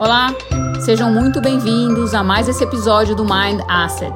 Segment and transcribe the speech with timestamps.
[0.00, 0.28] Olá,
[0.80, 4.14] sejam muito bem-vindos a mais esse episódio do Mind Asset.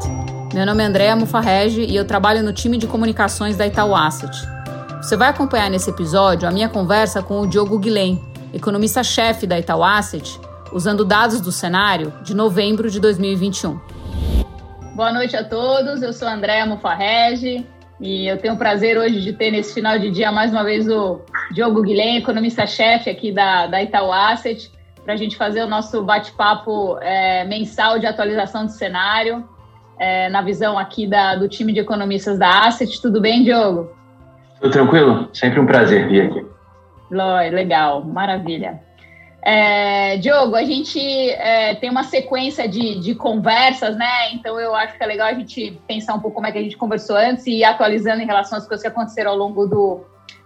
[0.55, 4.33] Meu nome é Andréa Mufarrege e eu trabalho no time de comunicações da Itaú Asset.
[4.99, 8.23] Você vai acompanhar nesse episódio a minha conversa com o Diogo Guilhem,
[8.55, 10.39] economista-chefe da Itaú Asset,
[10.73, 13.81] usando dados do cenário de novembro de 2021.
[14.95, 17.67] Boa noite a todos, eu sou Andréa Mufarrege
[18.01, 20.89] e eu tenho o prazer hoje de ter nesse final de dia mais uma vez
[20.89, 24.71] o Diogo Guilhem, economista-chefe aqui da, da Itaú Asset,
[25.05, 29.49] para a gente fazer o nosso bate-papo é, mensal de atualização do cenário,
[29.99, 33.01] é, na visão aqui da, do time de economistas da Asset.
[33.01, 33.91] Tudo bem, Diogo?
[34.61, 35.29] Tudo tranquilo?
[35.33, 36.47] Sempre um prazer vir aqui.
[37.11, 38.81] Legal, maravilha.
[39.45, 44.33] É, Diogo, a gente é, tem uma sequência de, de, conversas, né?
[44.33, 46.63] Então eu acho que é legal a gente pensar um pouco como é que a
[46.63, 50.05] gente conversou antes e ir atualizando em relação às coisas que aconteceram ao longo do,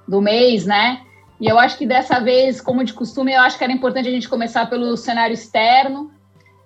[0.09, 1.02] do mês, né?
[1.40, 4.12] E eu acho que dessa vez, como de costume, eu acho que era importante a
[4.12, 6.11] gente começar pelo cenário externo.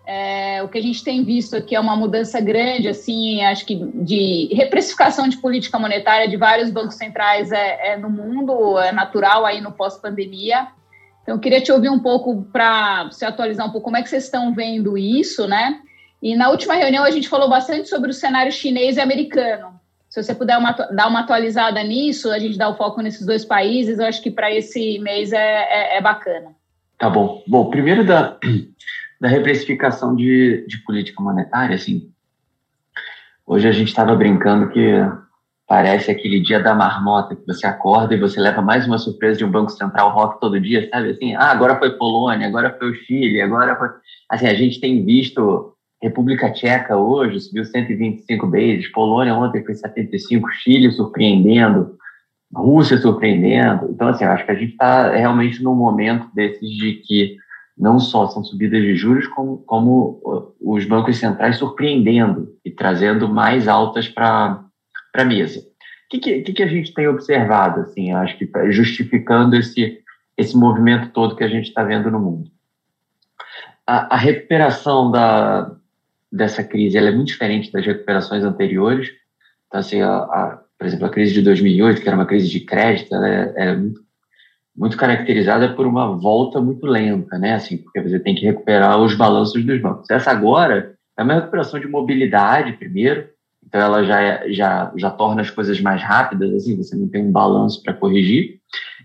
[0.06, 3.76] É, o que a gente tem visto aqui é uma mudança grande, assim, acho que
[3.76, 9.44] de reprecificação de política monetária de vários bancos centrais é, é no mundo, é natural
[9.46, 10.68] aí no pós-pandemia.
[11.22, 14.08] Então, eu queria te ouvir um pouco para se atualizar um pouco como é que
[14.08, 15.80] vocês estão vendo isso, né?
[16.22, 19.79] E na última reunião a gente falou bastante sobre o cenário chinês e americano.
[20.10, 23.44] Se você puder uma, dar uma atualizada nisso, a gente dá o foco nesses dois
[23.44, 26.50] países, eu acho que para esse mês é, é, é, bacana.
[26.98, 27.42] Tá bom.
[27.46, 28.36] Bom, primeiro da,
[29.20, 32.10] da reprecificação de, de política monetária, assim,
[33.46, 35.00] hoje a gente estava brincando que
[35.70, 39.44] Parece aquele dia da marmota que você acorda e você leva mais uma surpresa de
[39.44, 41.10] um Banco Central rock todo dia, sabe?
[41.10, 43.88] Assim, ah, agora foi Polônia, agora foi o Chile, agora foi.
[44.28, 50.48] Assim, a gente tem visto República Tcheca hoje subiu 125 bases, Polônia ontem foi 75,
[50.50, 51.98] Chile surpreendendo,
[52.52, 53.90] Rússia surpreendendo.
[53.90, 57.36] Então, assim, acho que a gente está realmente num momento desses de que
[57.76, 60.20] não só são subidas de juros, como, como
[60.60, 64.64] os bancos centrais surpreendendo e trazendo mais altas para
[65.14, 65.60] a mesa.
[65.60, 65.64] O
[66.10, 70.00] que, que, que, a gente tem observado, assim, acho que justificando esse,
[70.36, 72.50] esse movimento todo que a gente está vendo no mundo?
[73.86, 75.70] A, a, recuperação da,
[76.30, 79.08] dessa crise é muito diferente das recuperações anteriores.
[79.66, 82.60] Então, assim, a, a, por exemplo, a crise de 2008, que era uma crise de
[82.60, 84.00] crédito, ela é, é muito,
[84.76, 87.54] muito caracterizada por uma volta muito lenta, né?
[87.54, 90.10] Assim, porque você tem que recuperar os balanços dos bancos.
[90.10, 93.28] Essa agora é uma recuperação de mobilidade, primeiro,
[93.66, 97.30] então ela já, já, já torna as coisas mais rápidas, assim, você não tem um
[97.30, 98.58] balanço para corrigir.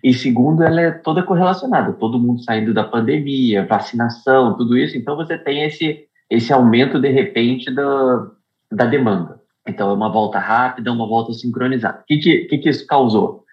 [0.03, 5.15] E segundo, ela é toda correlacionada, todo mundo saindo da pandemia, vacinação, tudo isso, então
[5.15, 8.27] você tem esse, esse aumento de repente da,
[8.71, 9.39] da demanda.
[9.67, 11.99] Então é uma volta rápida, uma volta sincronizada.
[11.99, 13.43] O que, que, que isso causou?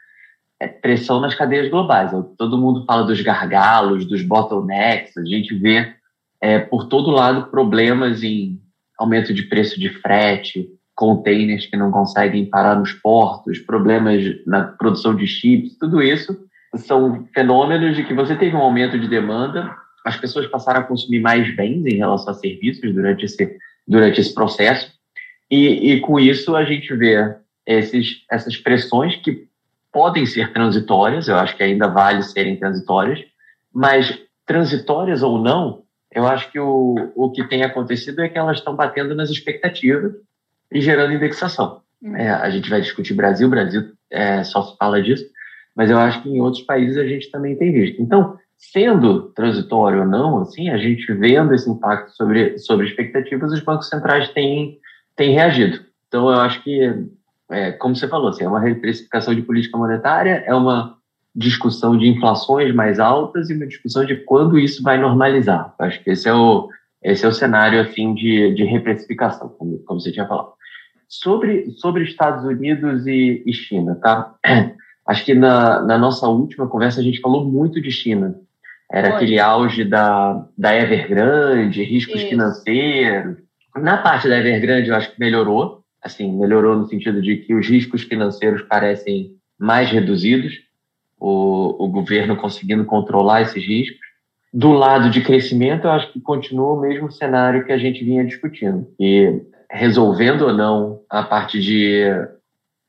[0.60, 2.12] É pressão nas cadeias globais.
[2.37, 5.94] Todo mundo fala dos gargalos, dos bottlenecks, a gente vê
[6.41, 8.60] é, por todo lado problemas em
[8.99, 15.16] aumento de preço de frete, containers que não conseguem parar nos portos, problemas na produção
[15.16, 16.37] de chips, tudo isso
[16.77, 19.75] são fenômenos de que você teve um aumento de demanda,
[20.05, 24.35] as pessoas passaram a consumir mais bens em relação a serviços durante esse, durante esse
[24.35, 24.93] processo,
[25.51, 27.35] e, e com isso a gente vê
[27.67, 29.47] esses, essas pressões que
[29.93, 33.21] podem ser transitórias, eu acho que ainda vale serem transitórias,
[33.73, 38.59] mas transitórias ou não, eu acho que o, o que tem acontecido é que elas
[38.59, 40.13] estão batendo nas expectativas
[40.71, 41.83] e gerando indexação.
[42.03, 42.17] Uhum.
[42.17, 45.25] É, a gente vai discutir Brasil, Brasil é, só se fala disso,
[45.75, 48.01] mas eu acho que em outros países a gente também tem visto.
[48.03, 48.39] Então,
[48.71, 53.89] sendo transitório ou não, assim, a gente vendo esse impacto sobre, sobre expectativas, os bancos
[53.89, 54.78] centrais têm,
[55.17, 55.81] têm reagido.
[56.06, 56.95] Então, eu acho que,
[57.51, 60.97] é, como você falou, assim, é uma reprecificação de política monetária, é uma
[61.34, 65.75] discussão de inflações mais altas e uma discussão de quando isso vai normalizar.
[65.78, 66.69] Eu acho que esse é o,
[67.03, 70.53] esse é o cenário assim de, de reprecificação, como, como você tinha falado.
[71.09, 74.34] Sobre, sobre Estados Unidos e, e China, tá?
[75.05, 78.41] Acho que na, na nossa última conversa a gente falou muito de China.
[78.92, 79.16] Era Foi.
[79.16, 82.28] aquele auge da, da Evergrande, riscos Isso.
[82.28, 83.39] financeiros.
[83.74, 85.83] Na parte da Evergrande, eu acho que melhorou.
[86.03, 90.60] Assim, melhorou no sentido de que os riscos financeiros parecem mais reduzidos.
[91.18, 94.00] O, o governo conseguindo controlar esses riscos.
[94.53, 98.24] Do lado de crescimento, eu acho que continua o mesmo cenário que a gente vinha
[98.24, 98.86] discutindo.
[99.00, 99.41] E
[99.71, 102.04] resolvendo ou não a parte de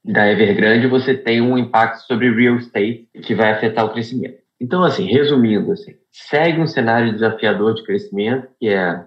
[0.04, 4.43] da Evergrande, você tem um impacto sobre real estate que vai afetar o crescimento.
[4.64, 9.04] Então, assim, resumindo, assim, segue um cenário desafiador de crescimento, que é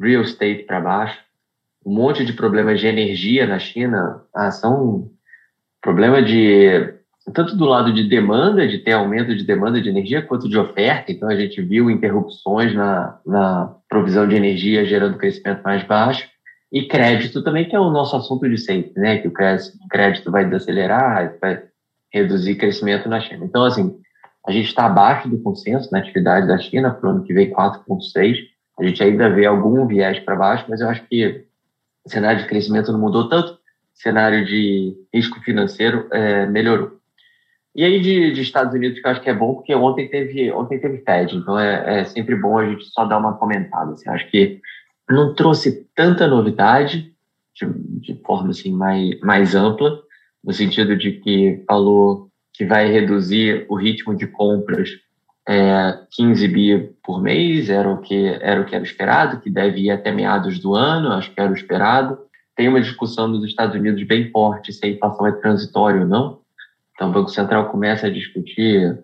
[0.00, 1.18] real estate para baixo,
[1.84, 5.10] um monte de problemas de energia na China, ah, são
[5.82, 6.94] problema de
[7.34, 11.10] tanto do lado de demanda, de ter aumento de demanda de energia, quanto de oferta.
[11.10, 16.28] Então, a gente viu interrupções na, na provisão de energia, gerando crescimento mais baixo.
[16.72, 19.18] E crédito também, que é o nosso assunto de sempre, né?
[19.18, 21.64] Que o crédito vai desacelerar, vai
[22.12, 23.44] reduzir crescimento na China.
[23.44, 23.96] Então, assim,
[24.46, 27.50] a gente está abaixo do consenso na atividade da China, para o ano que vem
[27.50, 28.36] 4,6.
[28.78, 31.44] A gente ainda vê algum viés para baixo, mas eu acho que
[32.04, 33.58] o cenário de crescimento não mudou tanto, o
[33.92, 36.98] cenário de risco financeiro é, melhorou.
[37.74, 40.50] E aí de, de, Estados Unidos, que eu acho que é bom, porque ontem teve,
[40.50, 43.92] ontem teve Fed, então é, é sempre bom a gente só dar uma comentada.
[43.92, 44.60] Assim, acho que
[45.08, 47.14] não trouxe tanta novidade,
[47.54, 47.66] de,
[48.00, 50.00] de forma assim, mais, mais ampla,
[50.42, 54.90] no sentido de que falou que vai reduzir o ritmo de compras
[55.48, 59.80] é, 15 bi por mês, era o, que, era o que era esperado, que deve
[59.80, 62.18] ir até meados do ano, acho que era o esperado.
[62.54, 66.40] Tem uma discussão nos Estados Unidos bem forte se a inflação é transitória ou não.
[66.94, 68.98] Então, o Banco Central começa a discutir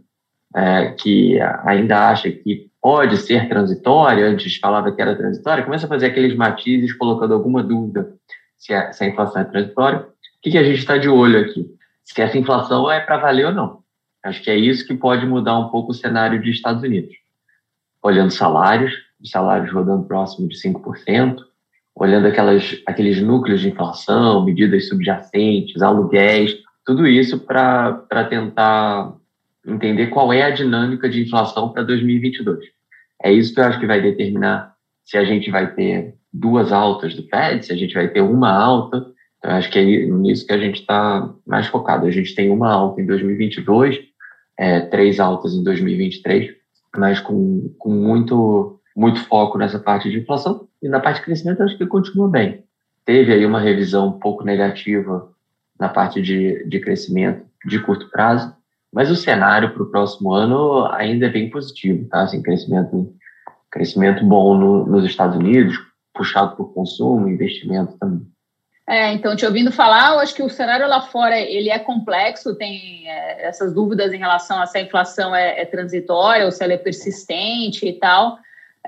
[0.55, 5.89] é, que ainda acha que pode ser transitória, antes falava que era transitória, começa a
[5.89, 8.13] fazer aqueles matizes, colocando alguma dúvida
[8.57, 10.01] se a, se a inflação é transitória.
[10.01, 10.05] O
[10.43, 11.67] que, que a gente está de olho aqui?
[12.07, 13.81] Se essa inflação é para valer ou não.
[14.25, 17.15] Acho que é isso que pode mudar um pouco o cenário dos Estados Unidos.
[18.03, 21.39] Olhando salários, os salários rodando próximo de 5%,
[21.95, 29.15] olhando aquelas, aqueles núcleos de inflação, medidas subjacentes, aluguéis, tudo isso para tentar
[29.67, 32.65] entender qual é a dinâmica de inflação para 2022.
[33.23, 34.75] É isso que eu acho que vai determinar
[35.05, 38.53] se a gente vai ter duas altas do Fed, se a gente vai ter uma
[38.53, 39.07] alta.
[39.47, 42.05] Eu acho que é nisso que a gente está mais focado.
[42.05, 44.01] A gente tem uma alta em 2022,
[44.59, 46.53] é, três altas em 2023,
[46.97, 50.67] mas com, com muito, muito foco nessa parte de inflação.
[50.83, 52.65] E na parte de crescimento, acho que continua bem.
[53.05, 55.31] Teve aí uma revisão um pouco negativa
[55.79, 58.53] na parte de, de crescimento de curto prazo,
[58.93, 62.23] mas o cenário para o próximo ano ainda é bem positivo, tá?
[62.23, 63.15] Assim, crescimento,
[63.71, 65.79] crescimento bom no, nos Estados Unidos,
[66.13, 68.27] puxado por consumo, investimento também.
[68.89, 72.55] É, então, te ouvindo falar, eu acho que o cenário lá fora ele é complexo,
[72.55, 76.63] tem é, essas dúvidas em relação a se a inflação é, é transitória ou se
[76.63, 78.39] ela é persistente e tal.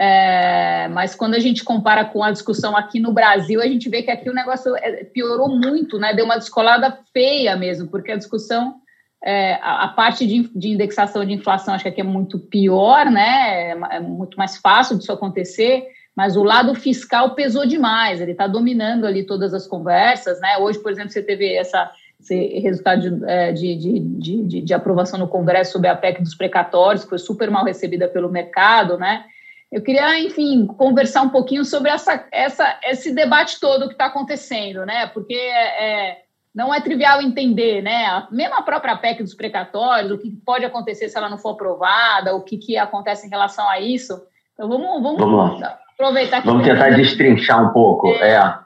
[0.01, 4.01] É, mas quando a gente compara com a discussão aqui no Brasil, a gente vê
[4.01, 6.15] que aqui o negócio é, piorou muito, né?
[6.15, 8.77] Deu uma descolada feia mesmo, porque a discussão,
[9.25, 13.07] é, a, a, parte de, de, indexação de inflação, acho que aqui é muito pior,
[13.07, 13.73] né?
[13.73, 18.49] É, é muito mais fácil disso acontecer, mas o lado fiscal pesou demais, ele está
[18.49, 20.59] dominando ali todas as conversas, né?
[20.59, 24.01] Hoje, por exemplo, você teve essa esse resultado de, é, de, de,
[24.43, 28.09] de, de aprovação no Congresso sobre a PEC dos precatórios, que foi super mal recebida
[28.09, 29.27] pelo mercado, né?
[29.71, 34.85] Eu queria, enfim, conversar um pouquinho sobre essa, essa, esse debate todo que está acontecendo,
[34.85, 35.07] né?
[35.07, 36.23] Porque é,
[36.53, 38.27] não é trivial entender, né?
[38.33, 42.35] Mesmo a própria PEC dos precatórios, o que pode acontecer se ela não for aprovada,
[42.35, 44.21] o que, que acontece em relação a isso.
[44.59, 45.63] Então vamos, vamos, vamos
[45.95, 48.09] aproveitar que Vamos tentar destrinchar um pouco.
[48.09, 48.33] É.
[48.33, 48.59] é.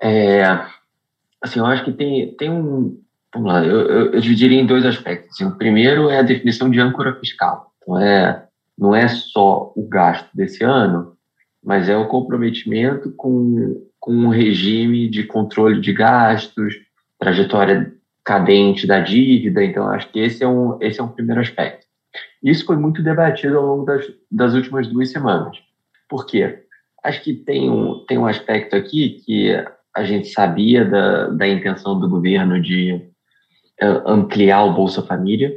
[0.00, 0.66] É,
[1.40, 3.00] assim, eu acho que tem, tem um.
[3.32, 5.30] Vamos lá, eu, eu, eu dividiria em dois aspectos.
[5.30, 7.72] Assim, o primeiro é a definição de âncora fiscal.
[7.80, 8.44] Então, é
[8.76, 11.16] não é só o gasto desse ano,
[11.62, 16.74] mas é o comprometimento com, com um regime de controle de gastos,
[17.18, 17.92] trajetória
[18.24, 19.64] cadente da dívida.
[19.64, 21.87] Então, acho que esse é um, esse é um primeiro aspecto.
[22.42, 25.56] Isso foi muito debatido ao longo das, das últimas duas semanas.
[26.08, 26.64] Por quê?
[27.04, 29.52] Acho que tem um, tem um aspecto aqui que
[29.94, 32.94] a gente sabia da, da intenção do governo de
[33.82, 35.52] uh, ampliar o Bolsa Família,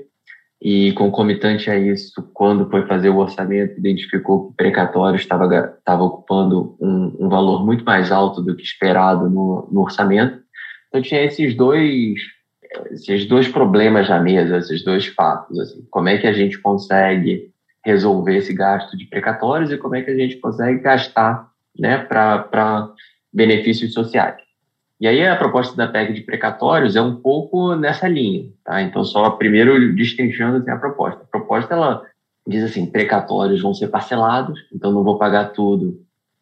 [0.62, 6.03] e concomitante a isso, quando foi fazer o orçamento, identificou que o precatório estava, estava
[6.03, 10.39] ocupando um, um valor muito mais alto do que esperado no, no orçamento.
[10.88, 12.20] Então tinha esses dois
[12.92, 15.60] esses dois problemas na mesa, esses dois fatos.
[15.60, 17.51] Assim, como é que a gente consegue
[17.84, 22.94] resolver esse gasto de precatórios e como é que a gente consegue gastar né, para
[23.34, 24.38] benefícios sociais.
[25.00, 28.84] E aí a proposta da PEC de precatórios é um pouco nessa linha, tá?
[28.84, 31.24] Então só primeiro destrinchando assim, a proposta.
[31.24, 32.04] A proposta ela
[32.46, 36.00] diz assim, precatórios vão ser parcelados, então não vou pagar tudo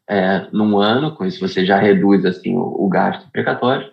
[0.09, 3.89] é, num ano, com isso você já reduz assim o, o gasto precatório.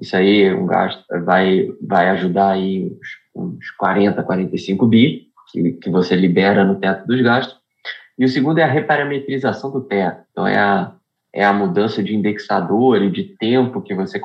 [0.00, 2.90] Isso aí um gasto vai vai ajudar aí
[3.34, 7.58] uns, uns 40, 45 bi que, que você libera no teto dos gastos.
[8.18, 10.24] E o segundo é a reparametrização do teto.
[10.30, 10.92] Então é a
[11.32, 14.20] é a mudança de indexador e de tempo que você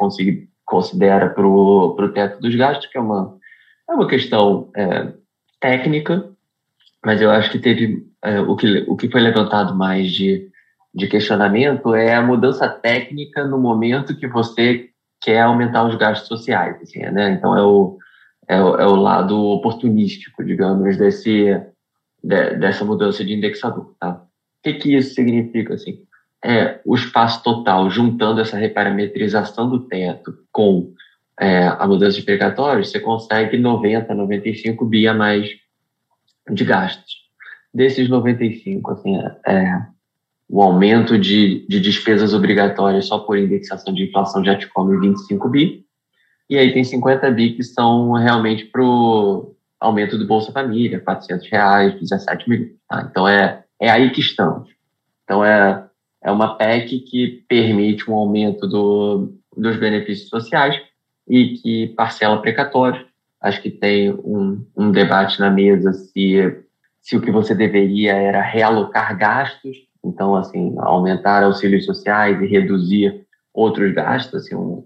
[0.65, 3.37] considera para o teto dos gastos, que é uma,
[3.89, 5.13] é uma questão é,
[5.59, 6.29] técnica,
[7.03, 10.49] mas eu acho que teve é, o, que, o que foi levantado mais de,
[10.93, 14.89] de questionamento é a mudança técnica no momento que você
[15.25, 16.79] quer aumentar os gastos sociais.
[16.83, 17.31] Assim, né?
[17.31, 17.97] Então, é o,
[18.47, 21.59] é, é o lado oportunístico, digamos, desse,
[22.23, 23.95] de, dessa mudança de indexador.
[23.99, 24.11] Tá?
[24.11, 25.73] O que, que isso significa?
[25.73, 26.03] Assim?
[26.43, 30.93] É, o espaço total, juntando essa reparametrização do teto com
[31.39, 35.49] é, a mudança de precatórios, você consegue 90, 95 bi a mais
[36.51, 37.15] de gastos.
[37.73, 39.17] Desses 95, assim,
[39.47, 39.81] é,
[40.47, 45.49] o aumento de, de despesas obrigatórias só por indexação de inflação já te come 25
[45.49, 45.85] bi,
[46.49, 51.49] e aí tem 50 bi que são realmente para o aumento do Bolsa Família, 400
[51.49, 52.75] reais, 17 mil.
[52.87, 53.07] Tá?
[53.09, 54.69] Então é, é aí que estamos.
[55.23, 55.85] Então é,
[56.23, 60.79] é uma PEC que permite um aumento do, dos benefícios sociais
[61.27, 63.05] e que parcela precatório.
[63.41, 66.63] Acho que tem um, um debate na mesa se,
[67.01, 73.25] se o que você deveria era realocar gastos, então, assim, aumentar auxílios sociais e reduzir
[73.53, 74.83] outros gastos, assim, um,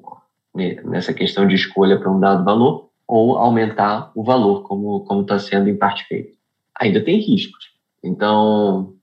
[0.85, 5.67] nessa questão de escolha para um dado valor, ou aumentar o valor, como está sendo
[5.67, 6.38] em parte feito.
[6.79, 7.69] Ainda tem riscos.
[8.03, 8.93] Então,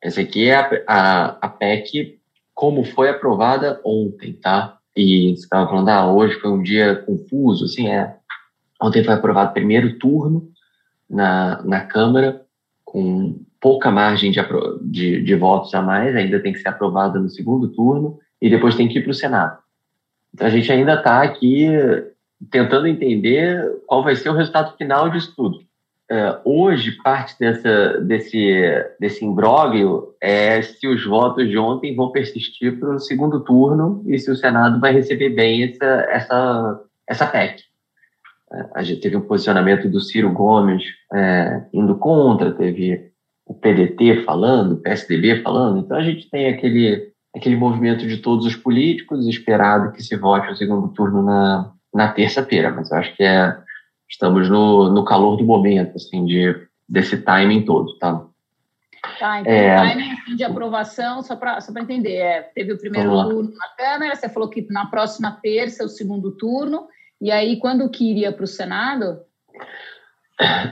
[0.00, 2.18] essa aqui é a, a, a PEC
[2.54, 4.78] como foi aprovada ontem, tá?
[4.96, 8.16] E você estava falando, ah, hoje foi um dia confuso, assim, é.
[8.80, 10.50] Ontem foi aprovado primeiro turno
[11.08, 12.44] na, na Câmara,
[12.84, 14.40] com pouca margem de,
[14.82, 18.74] de, de votos a mais, ainda tem que ser aprovada no segundo turno, e depois
[18.74, 19.56] tem que ir para o Senado.
[20.34, 21.68] Então a gente ainda está aqui
[22.50, 25.60] tentando entender qual vai ser o resultado final disso tudo.
[26.10, 32.80] É, hoje, parte dessa, desse, desse imbróglio é se os votos de ontem vão persistir
[32.80, 37.62] para o segundo turno e se o Senado vai receber bem essa, essa, essa PEC.
[38.52, 40.82] É, a gente teve um posicionamento do Ciro Gomes
[41.72, 43.11] indo contra, teve
[43.46, 48.44] o PDT falando, o PSDB falando, então a gente tem aquele aquele movimento de todos
[48.44, 53.16] os políticos, esperado que se vote o segundo turno na, na terça-feira, mas eu acho
[53.16, 53.56] que é,
[54.08, 56.54] estamos no, no calor do momento, assim, de,
[56.86, 58.26] desse timing todo, tá?
[59.18, 62.78] Tá, então é, o timing assim, de aprovação, só para só entender, é, teve o
[62.78, 66.86] primeiro turno na Câmara, você falou que na próxima terça é o segundo turno,
[67.20, 69.20] e aí quando que iria para o Senado?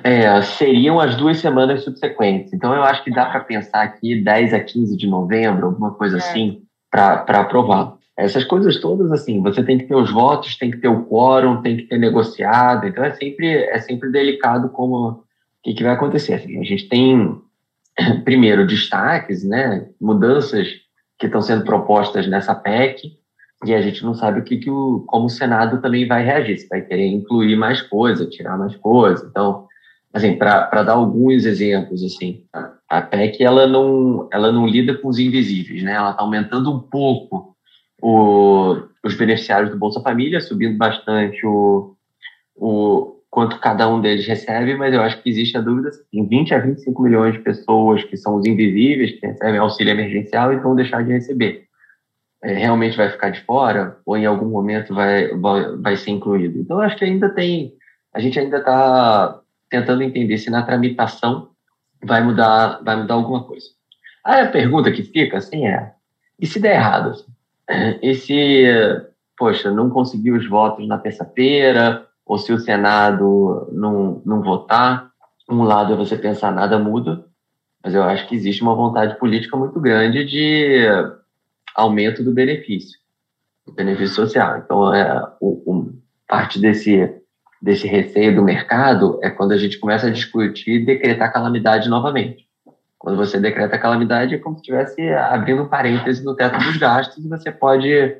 [0.02, 2.52] É, seriam as duas semanas subsequentes.
[2.52, 6.16] Então, eu acho que dá para pensar aqui 10 a 15 de novembro, alguma coisa
[6.16, 6.20] é.
[6.20, 7.94] assim, para aprovar.
[8.16, 11.62] Essas coisas todas, assim, você tem que ter os votos, tem que ter o quórum,
[11.62, 12.86] tem que ter negociado.
[12.86, 15.24] Então, é sempre, é sempre delicado como o
[15.62, 16.34] que, que vai acontecer.
[16.34, 17.38] Assim, a gente tem,
[18.24, 20.68] primeiro, destaques, né, mudanças
[21.18, 23.19] que estão sendo propostas nessa PEC,
[23.64, 26.58] e a gente não sabe o que, que o, como o Senado também vai reagir,
[26.58, 29.26] se vai querer incluir mais coisa, tirar mais coisa.
[29.30, 29.66] Então,
[30.14, 32.42] assim, para dar alguns exemplos, assim,
[32.88, 35.92] a PEC ela não, ela não lida com os invisíveis, né?
[35.92, 37.54] Ela está aumentando um pouco
[38.02, 41.94] o, os beneficiários do Bolsa Família, subindo bastante o,
[42.56, 46.54] o quanto cada um deles recebe, mas eu acho que existe a dúvida em 20
[46.54, 50.74] a 25 milhões de pessoas que são os invisíveis, que recebem auxílio emergencial e vão
[50.74, 51.69] deixar de receber
[52.42, 56.58] realmente vai ficar de fora ou em algum momento vai, vai, vai ser incluído.
[56.58, 57.74] Então, acho que ainda tem,
[58.14, 61.50] a gente ainda está tentando entender se na tramitação
[62.02, 63.66] vai mudar, vai mudar alguma coisa.
[64.24, 65.92] Aí a pergunta que fica assim é,
[66.38, 67.10] e se der errado?
[67.10, 67.30] Assim?
[68.02, 68.64] E se,
[69.38, 75.10] poxa, não conseguir os votos na terça-feira, ou se o Senado não, não votar,
[75.48, 77.24] um lado é você pensar nada muda,
[77.82, 80.86] mas eu acho que existe uma vontade política muito grande de
[81.74, 82.98] aumento do benefício,
[83.66, 84.58] do benefício social.
[84.58, 85.92] Então, é, o, o,
[86.28, 87.12] parte desse,
[87.60, 92.48] desse receio do mercado é quando a gente começa a discutir decretar calamidade novamente.
[92.98, 97.24] Quando você decreta calamidade, é como se estivesse abrindo um parêntese no teto dos gastos
[97.24, 98.16] e você pode,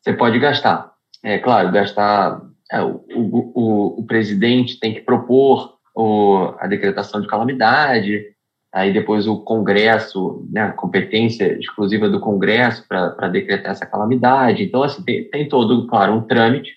[0.00, 0.92] você pode gastar.
[1.22, 2.42] É claro, gastar.
[2.70, 8.24] É, o, o, o, presidente tem que propor o, a decretação de calamidade,
[8.72, 14.62] aí depois o Congresso, né, a competência exclusiva do Congresso para decretar essa calamidade.
[14.62, 16.76] Então, assim, tem, tem todo, claro, um trâmite,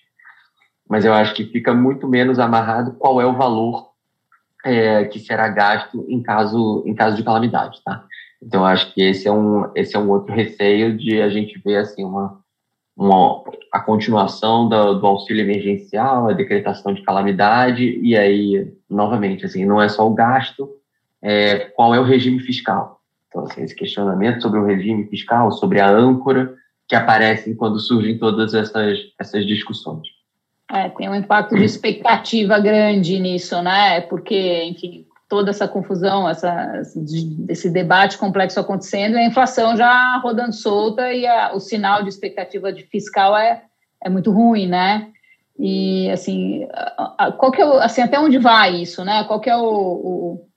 [0.89, 3.91] mas eu acho que fica muito menos amarrado qual é o valor
[4.63, 8.05] é, que será gasto em caso, em caso de calamidade, tá?
[8.41, 11.77] Então, acho que esse é um, esse é um outro receio de a gente ver,
[11.77, 12.39] assim, uma,
[12.97, 19.65] uma, a continuação do, do auxílio emergencial, a decretação de calamidade, e aí, novamente, assim,
[19.65, 20.69] não é só o gasto,
[21.21, 22.99] é, qual é o regime fiscal.
[23.27, 26.53] Então, assim, esse questionamento sobre o regime fiscal, sobre a âncora,
[26.87, 30.07] que aparecem quando surgem todas essas, essas discussões.
[30.69, 34.01] É, tem um impacto de expectativa grande nisso, né?
[34.01, 36.81] Porque, enfim, toda essa confusão, essa,
[37.47, 42.73] esse debate complexo acontecendo, a inflação já rodando solta e a, o sinal de expectativa
[42.73, 43.63] de fiscal é,
[44.03, 45.07] é muito ruim, né?
[45.57, 46.67] E assim,
[47.37, 49.23] qual que é o, assim, até onde vai isso, né?
[49.25, 50.47] Qual que é o, o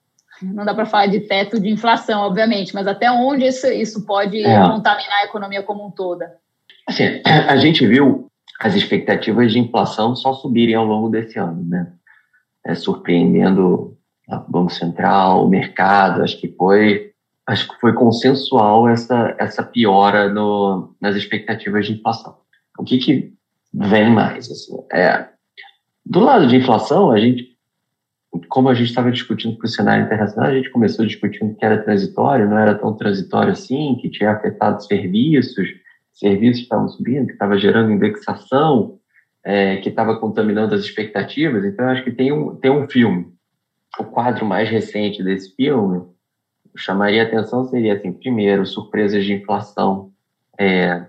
[0.42, 4.44] não dá para falar de teto de inflação, obviamente, mas até onde isso, isso pode
[4.44, 4.60] é.
[4.68, 6.36] contaminar a economia como um toda?
[6.86, 8.28] Assim, a gente viu
[8.60, 11.92] as expectativas de inflação só subirem ao longo desse ano, né?
[12.64, 17.10] É, surpreendendo o Banco Central, o mercado, acho que foi
[17.46, 22.38] acho que foi consensual essa essa piora no, nas expectativas de inflação.
[22.78, 23.34] O que, que
[23.72, 24.50] vem mais?
[24.50, 25.28] Assim, é,
[26.06, 27.53] do lado de inflação, a gente
[28.48, 31.82] como a gente estava discutindo para o cenário internacional, a gente começou discutindo que era
[31.82, 35.68] transitório, não era tão transitório assim, que tinha afetado serviços,
[36.12, 38.98] serviços estavam subindo, que estava gerando indexação,
[39.44, 41.64] é, que estava contaminando as expectativas.
[41.64, 43.32] Então, acho que tem um, tem um filme.
[43.98, 46.02] O quadro mais recente desse filme,
[46.76, 50.10] chamaria atenção, seria, assim, primeiro, surpresas de inflação
[50.58, 51.04] é,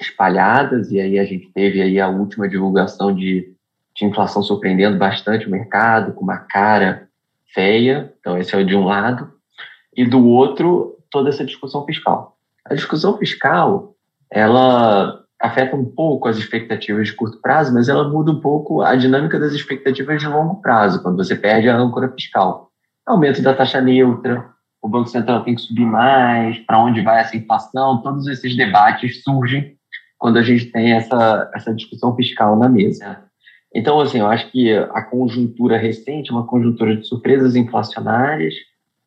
[0.00, 3.55] espalhadas, e aí a gente teve aí a última divulgação de
[3.96, 7.08] de inflação surpreendendo bastante o mercado, com uma cara
[7.52, 8.12] feia.
[8.20, 9.32] Então, esse é o de um lado.
[9.96, 12.36] E do outro, toda essa discussão fiscal.
[12.64, 13.94] A discussão fiscal,
[14.30, 18.94] ela afeta um pouco as expectativas de curto prazo, mas ela muda um pouco a
[18.96, 22.70] dinâmica das expectativas de longo prazo, quando você perde a âncora fiscal.
[23.06, 24.50] Aumento da taxa neutra,
[24.82, 29.22] o Banco Central tem que subir mais, para onde vai essa inflação, todos esses debates
[29.22, 29.76] surgem
[30.18, 33.25] quando a gente tem essa, essa discussão fiscal na mesa.
[33.76, 38.54] Então, assim, eu acho que a conjuntura recente é uma conjuntura de surpresas inflacionárias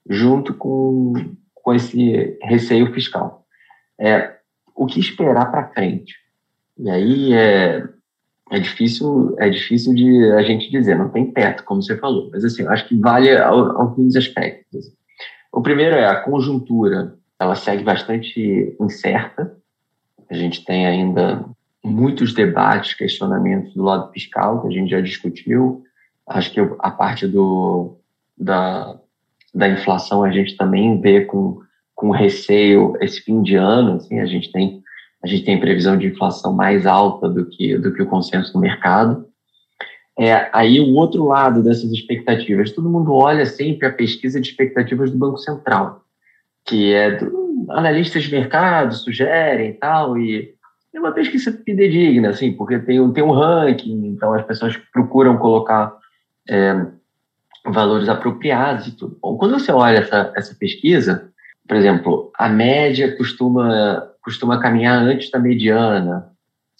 [0.08, 1.14] junto com,
[1.56, 3.48] com esse receio fiscal.
[4.00, 4.36] É,
[4.76, 6.14] o que esperar para frente?
[6.78, 7.84] E aí é,
[8.52, 12.46] é difícil é difícil de a gente dizer, não tem teto, como você falou, mas
[12.46, 14.86] assim, eu acho que vale alguns aspectos.
[15.52, 19.58] O primeiro é a conjuntura, ela segue bastante incerta.
[20.30, 21.44] A gente tem ainda
[21.84, 25.84] muitos debates, questionamentos do lado fiscal, que a gente já discutiu.
[26.28, 27.98] Acho que a parte do,
[28.38, 28.98] da,
[29.54, 31.60] da inflação a gente também vê com,
[31.96, 33.96] com receio esse fim de ano.
[33.96, 34.82] Assim, a, gente tem,
[35.24, 38.60] a gente tem previsão de inflação mais alta do que, do que o consenso do
[38.60, 39.28] mercado.
[40.18, 45.12] É, aí o outro lado dessas expectativas, todo mundo olha sempre a pesquisa de expectativas
[45.12, 46.04] do Banco Central,
[46.66, 50.54] que é do, analistas de mercado sugerem tal, e
[51.00, 55.94] uma pesquisa fidedigna, assim, porque tem, um, tem um ranking, então as pessoas procuram colocar
[56.50, 56.86] é,
[57.66, 59.18] valores apropriados e tudo.
[59.22, 61.30] Bom, quando você olha essa, essa pesquisa,
[61.68, 66.32] por exemplo, a média costuma, costuma caminhar antes da mediana,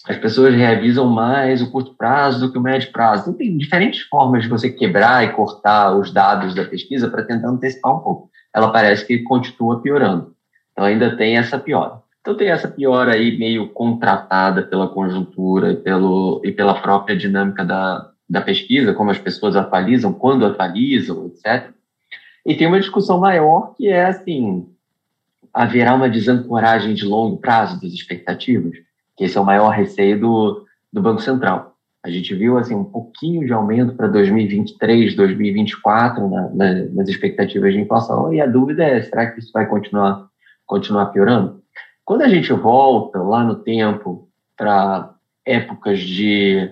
[0.08, 3.22] as pessoas revisam mais o curto prazo do que o médio prazo.
[3.22, 7.48] Então, tem diferentes formas de você quebrar e cortar os dados da pesquisa para tentar
[7.48, 8.30] antecipar um pouco.
[8.54, 10.34] Ela parece que continua piorando.
[10.72, 11.99] Então, ainda tem essa piora.
[12.20, 17.64] Então tem essa piora aí meio contratada pela conjuntura e, pelo, e pela própria dinâmica
[17.64, 21.70] da, da pesquisa, como as pessoas atualizam, quando atualizam, etc.
[22.44, 24.68] E tem uma discussão maior que é assim,
[25.52, 28.74] haverá uma desancoragem de longo prazo das expectativas,
[29.16, 31.74] que esse é o maior receio do, do Banco Central.
[32.02, 37.74] A gente viu assim um pouquinho de aumento para 2023, 2024 na, na, nas expectativas
[37.74, 40.28] de inflação e a dúvida é será que isso vai continuar
[40.66, 41.59] continuar piorando?
[42.10, 45.14] Quando a gente volta lá no tempo para
[45.46, 46.68] épocas de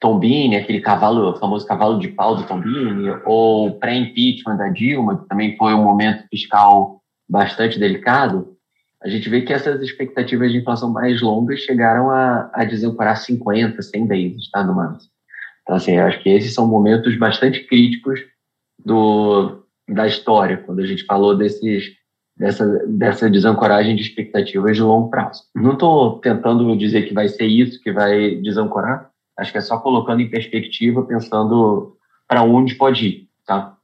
[0.00, 5.28] Tombini, aquele cavalo, o famoso cavalo de pau do Tombini, ou pré-impeachment da Dilma, que
[5.28, 8.56] também foi um momento fiscal bastante delicado,
[9.00, 13.80] a gente vê que essas expectativas de inflação mais longas chegaram a, a desancorar 50,
[13.80, 15.12] 100 vezes, tá, no máximo.
[15.62, 18.18] Então, assim, eu acho que esses são momentos bastante críticos
[18.84, 22.01] do, da história, quando a gente falou desses
[22.42, 25.44] dessa, dessa desancoragem de expectativas de longo prazo.
[25.54, 29.78] Não estou tentando dizer que vai ser isso que vai desancorar, acho que é só
[29.78, 33.28] colocando em perspectiva, pensando para onde pode ir.
[33.46, 33.76] Tá?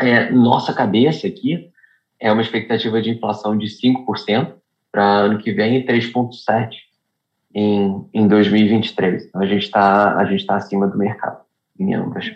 [0.00, 1.70] É, nossa cabeça aqui
[2.18, 4.52] é uma expectativa de inflação de 5%
[4.90, 6.70] para ano que vem e 3,7%
[7.54, 9.26] em, em 2023.
[9.26, 11.40] Então, a gente está tá acima do mercado
[11.78, 12.32] em ambas.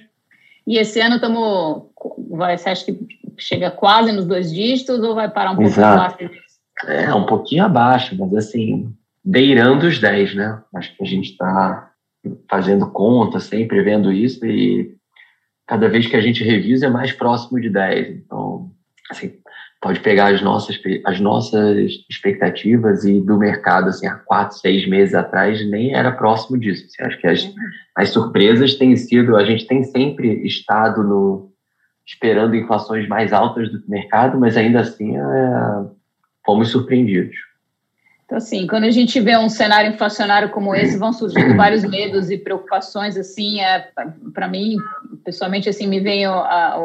[0.64, 1.86] E esse ano estamos.
[2.30, 2.98] Você acha que
[3.38, 6.46] chega quase nos dois dígitos ou vai parar um pouco abaixo disso?
[6.86, 8.92] É, um pouquinho abaixo, mas assim,
[9.24, 10.62] beirando os 10, né?
[10.74, 11.90] Acho que a gente está
[12.50, 14.94] fazendo conta, sempre vendo isso e
[15.66, 18.08] cada vez que a gente revisa é mais próximo de 10.
[18.18, 18.70] Então,
[19.10, 19.32] assim,
[19.80, 25.14] pode pegar as nossas, as nossas expectativas e do mercado, assim, há quatro, seis meses
[25.14, 26.86] atrás, nem era próximo disso.
[26.86, 27.54] Assim, acho que as,
[27.96, 31.52] as surpresas têm sido, a gente tem sempre estado no,
[32.06, 35.20] esperando inflações mais altas do mercado, mas ainda assim é,
[36.44, 37.36] fomos surpreendidos.
[38.24, 42.30] Então, assim, quando a gente vê um cenário inflacionário como esse, vão surgindo vários medos
[42.30, 43.88] e preocupações, assim, é,
[44.32, 44.76] para mim,
[45.24, 46.80] pessoalmente, assim, me vem o, a,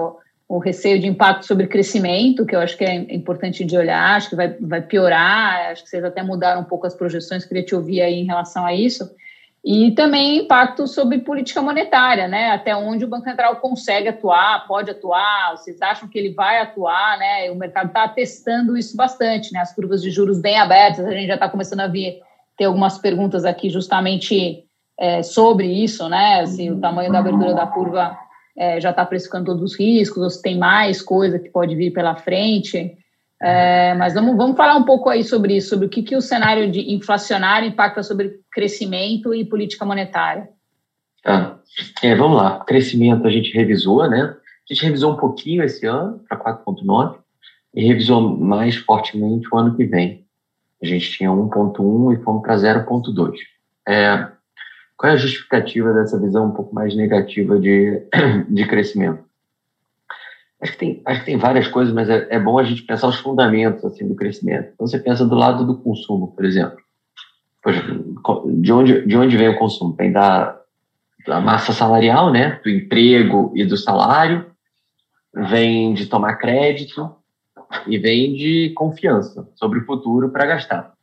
[0.48, 4.16] o, o, receio de impacto sobre crescimento, que eu acho que é importante de olhar,
[4.16, 7.66] acho que vai, vai piorar, acho que vocês até mudaram um pouco as projeções, queria
[7.66, 9.10] te ouvir aí em relação a isso.
[9.63, 12.50] E também impacto sobre política monetária, né?
[12.50, 17.19] Até onde o Banco Central consegue atuar, pode atuar, vocês acham que ele vai atuar,
[17.19, 17.52] né?
[17.52, 19.60] O mercado está testando isso bastante, né?
[19.60, 22.21] As curvas de juros bem abertas, a gente já está começando a ver,
[22.58, 24.63] ter algumas perguntas aqui justamente
[25.00, 26.43] é, sobre isso, né?
[26.47, 28.17] Se o tamanho da abertura da curva
[28.58, 31.91] é, já está precificando todos os riscos, ou se tem mais coisa que pode vir
[31.91, 32.97] pela frente.
[33.41, 36.21] É, mas vamos, vamos falar um pouco aí sobre isso, sobre o que, que o
[36.21, 40.47] cenário de inflacionário impacta sobre crescimento e política monetária.
[41.23, 41.60] Tá.
[42.04, 42.63] É, vamos lá.
[42.65, 44.36] Crescimento a gente revisou, né?
[44.69, 47.17] A gente revisou um pouquinho esse ano para 4,9
[47.73, 50.23] e revisou mais fortemente o ano que vem.
[50.82, 53.34] A gente tinha 1,1 e fomos para 0,2.
[53.88, 54.27] É,
[54.95, 58.04] qual é a justificativa dessa visão um pouco mais negativa de,
[58.49, 59.23] de crescimento?
[60.62, 63.08] Acho que tem, acho que tem várias coisas, mas é, é bom a gente pensar
[63.08, 64.71] os fundamentos assim, do crescimento.
[64.74, 66.78] Então, você pensa do lado do consumo, por exemplo.
[67.63, 67.84] Poxa,
[68.60, 69.93] de, onde, de onde vem o consumo?
[69.93, 70.60] Vem da,
[71.26, 72.60] da massa salarial, né?
[72.63, 74.45] do emprego e do salário,
[75.34, 77.15] vem de tomar crédito
[77.88, 80.93] e vem de confiança sobre o futuro para gastar.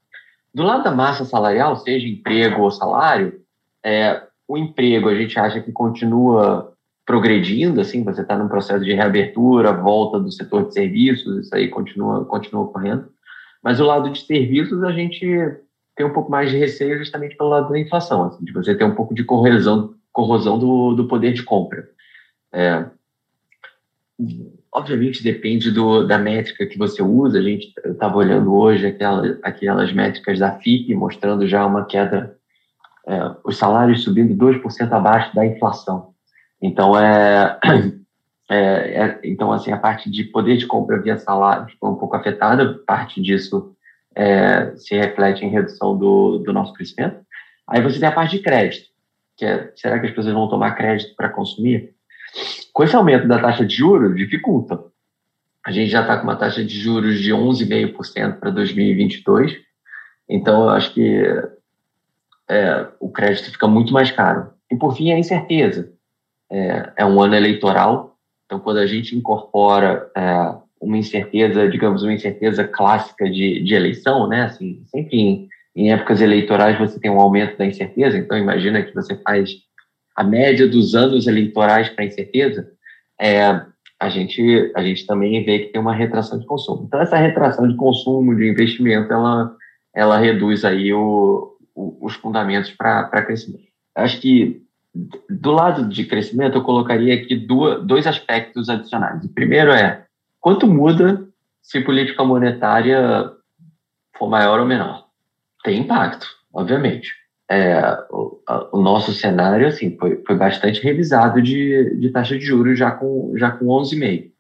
[0.54, 3.40] Do lado da massa salarial, seja emprego ou salário,
[3.84, 6.72] é, o emprego a gente acha que continua
[7.08, 11.68] progredindo, assim, você está num processo de reabertura, volta do setor de serviços, isso aí
[11.68, 13.08] continua, continua ocorrendo.
[13.64, 15.26] Mas o lado de serviços, a gente
[15.96, 18.84] tem um pouco mais de receio justamente pelo lado da inflação, assim, de você ter
[18.84, 21.88] um pouco de corrosão, corrosão do, do poder de compra.
[22.52, 22.84] É,
[24.70, 29.90] obviamente depende do, da métrica que você usa, a gente estava olhando hoje aquela, aquelas
[29.94, 32.36] métricas da FIP, mostrando já uma queda,
[33.06, 36.17] é, os salários subindo 2% abaixo da inflação.
[36.60, 37.58] Então, é,
[38.50, 42.16] é, é, então, assim, a parte de poder de compra via salário foi um pouco
[42.16, 43.74] afetada, parte disso
[44.14, 47.20] é, se reflete em redução do, do nosso crescimento.
[47.66, 48.88] Aí você tem a parte de crédito,
[49.36, 51.94] que é, será que as pessoas vão tomar crédito para consumir?
[52.72, 54.82] Com esse aumento da taxa de juros, dificulta.
[55.64, 59.56] A gente já está com uma taxa de juros de 11,5% para 2022,
[60.28, 61.22] então eu acho que
[62.48, 64.50] é, o crédito fica muito mais caro.
[64.70, 65.92] E por fim, a incerteza
[66.50, 72.12] é, é um ano eleitoral, então quando a gente incorpora é, uma incerteza, digamos, uma
[72.12, 74.42] incerteza clássica de, de eleição, né?
[74.42, 78.94] Assim, sempre em, em épocas eleitorais você tem um aumento da incerteza, então imagina que
[78.94, 79.50] você faz
[80.16, 82.68] a média dos anos eleitorais para incerteza,
[83.20, 83.60] é,
[84.00, 86.84] a gente a gente também vê que tem uma retração de consumo.
[86.86, 89.54] Então essa retração de consumo, de investimento, ela
[89.94, 93.66] ela reduz aí o, o, os fundamentos para crescimento.
[93.96, 94.62] Acho que
[95.30, 99.24] do lado de crescimento, eu colocaria aqui duas, dois aspectos adicionais.
[99.24, 100.04] O primeiro é
[100.40, 101.26] quanto muda
[101.62, 103.30] se política monetária
[104.16, 105.06] for maior ou menor.
[105.62, 107.12] Tem impacto, obviamente.
[107.50, 107.80] É,
[108.10, 108.40] o,
[108.72, 113.32] o, nosso cenário assim foi, foi bastante revisado de, de taxa de juros já com
[113.36, 114.30] já com 11,5.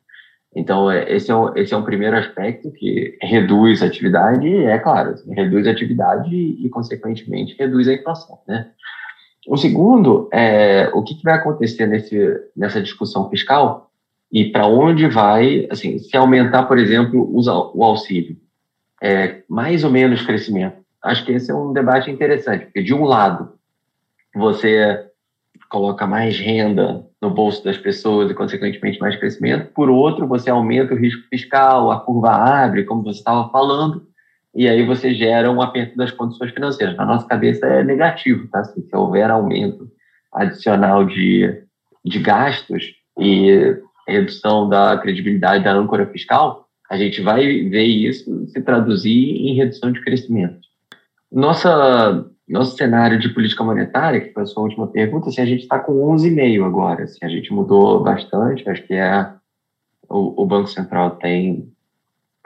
[0.54, 4.78] Então é, esse é, o, esse é um primeiro aspecto que reduz a atividade, é
[4.78, 8.70] claro, assim, reduz a atividade e, e consequentemente reduz a inflação, né?
[9.48, 13.90] O segundo é o que, que vai acontecer nesse, nessa discussão fiscal
[14.30, 18.36] e para onde vai, assim, se aumentar, por exemplo, o auxílio,
[19.02, 20.76] é, mais ou menos crescimento.
[21.02, 23.54] Acho que esse é um debate interessante, porque de um lado
[24.34, 25.06] você
[25.70, 29.72] coloca mais renda no bolso das pessoas e, consequentemente, mais crescimento.
[29.72, 34.06] Por outro, você aumenta o risco fiscal, a curva abre, como você estava falando,
[34.54, 36.96] e aí você gera um aperto das condições financeiras.
[36.96, 38.64] Na nossa cabeça é negativo, tá?
[38.64, 39.90] Se, se houver aumento
[40.32, 41.62] adicional de,
[42.04, 48.60] de gastos e redução da credibilidade da âncora fiscal, a gente vai ver isso se
[48.62, 50.58] traduzir em redução de crescimento.
[51.30, 55.62] Nossa, nosso cenário de política monetária, que foi a sua última pergunta, assim, a gente
[55.62, 57.04] está com 11,5 agora.
[57.04, 59.30] Assim, a gente mudou bastante, acho que é
[60.08, 61.70] o, o Banco Central tem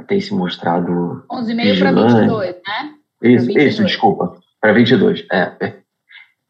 [0.07, 1.25] tem se mostrado.
[1.31, 2.95] 11,5 para 22, né?
[3.23, 3.73] Isso, 22.
[3.73, 4.37] isso desculpa.
[4.61, 5.83] Para 22, é.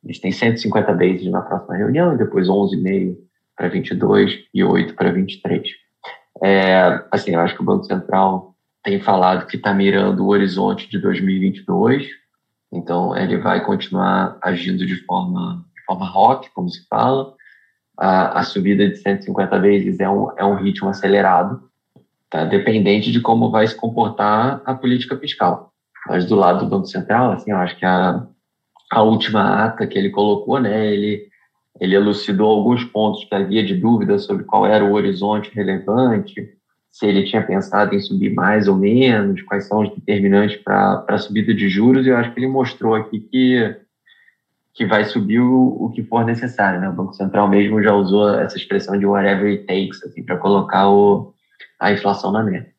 [0.04, 3.16] Eles têm 150 bases na próxima reunião, e depois 11,5
[3.56, 5.68] para 22 e 8 para 23.
[6.42, 10.90] É, assim, eu acho que o Banco Central tem falado que está mirando o horizonte
[10.90, 12.08] de 2022,
[12.72, 17.34] então ele vai continuar agindo de forma, de forma rock, como se fala.
[17.96, 21.62] A, a subida de 150 vezes é um, é um ritmo acelerado,
[22.32, 22.46] tá?
[22.46, 25.70] dependente de como vai se comportar a política fiscal.
[26.08, 28.26] Mas do lado do Banco Central, assim, eu acho que a,
[28.90, 31.28] a última ata que ele colocou, né, ele,
[31.78, 36.48] ele elucidou alguns pontos que havia de dúvida sobre qual era o horizonte relevante,
[36.90, 41.18] se ele tinha pensado em subir mais ou menos, quais são os determinantes para a
[41.18, 43.76] subida de juros, e eu acho que ele mostrou aqui que,
[44.74, 46.80] que vai subir o, o que for necessário.
[46.80, 46.88] Né?
[46.88, 50.90] O Banco Central mesmo já usou essa expressão de whatever it takes assim, para colocar
[50.90, 51.32] o,
[51.82, 52.70] a inflação na meta.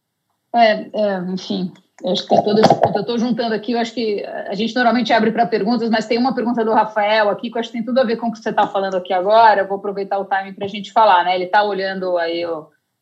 [0.56, 1.72] É, é, enfim,
[2.06, 2.50] acho que ponto.
[2.96, 6.18] Eu estou juntando aqui, eu acho que a gente normalmente abre para perguntas, mas tem
[6.18, 8.32] uma pergunta do Rafael aqui que eu acho que tem tudo a ver com o
[8.32, 9.62] que você está falando aqui agora.
[9.62, 11.36] Eu vou aproveitar o timing para a gente falar, né?
[11.36, 12.46] Ele está olhando aí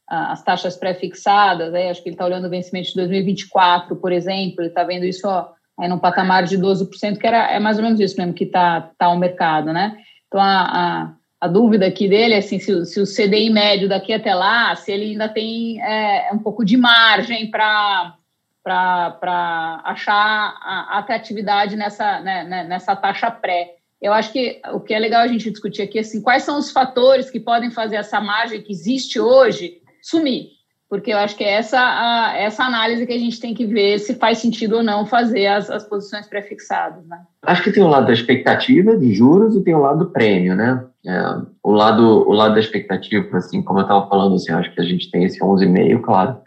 [0.07, 1.89] as taxas pré-fixadas, né?
[1.89, 5.25] acho que ele está olhando o vencimento de 2024, por exemplo, ele está vendo isso
[5.25, 5.47] ó,
[5.79, 8.91] aí num patamar de 12%, que era, é mais ou menos isso mesmo que está
[8.97, 9.97] tá o mercado, né?
[10.27, 14.13] Então, a, a, a, dúvida aqui dele é assim, se, se, o CDI médio daqui
[14.13, 18.15] até lá, se ele ainda tem é, um pouco de margem para
[18.63, 23.75] para achar a atratividade nessa, né, né, nessa taxa pré.
[23.99, 26.71] Eu acho que o que é legal a gente discutir aqui, assim, quais são os
[26.71, 30.49] fatores que podem fazer essa margem que existe hoje sumir.
[30.89, 33.97] Porque eu acho que é essa, a, essa análise que a gente tem que ver
[33.99, 37.05] se faz sentido ou não fazer as, as posições prefixadas.
[37.07, 37.17] Né?
[37.43, 40.55] Acho que tem o lado da expectativa de juros e tem o lado do prêmio,
[40.55, 40.83] né?
[41.05, 44.81] É, o, lado, o lado da expectativa, assim, como eu estava falando, assim, acho que
[44.81, 46.37] a gente tem esse 11,5, claro.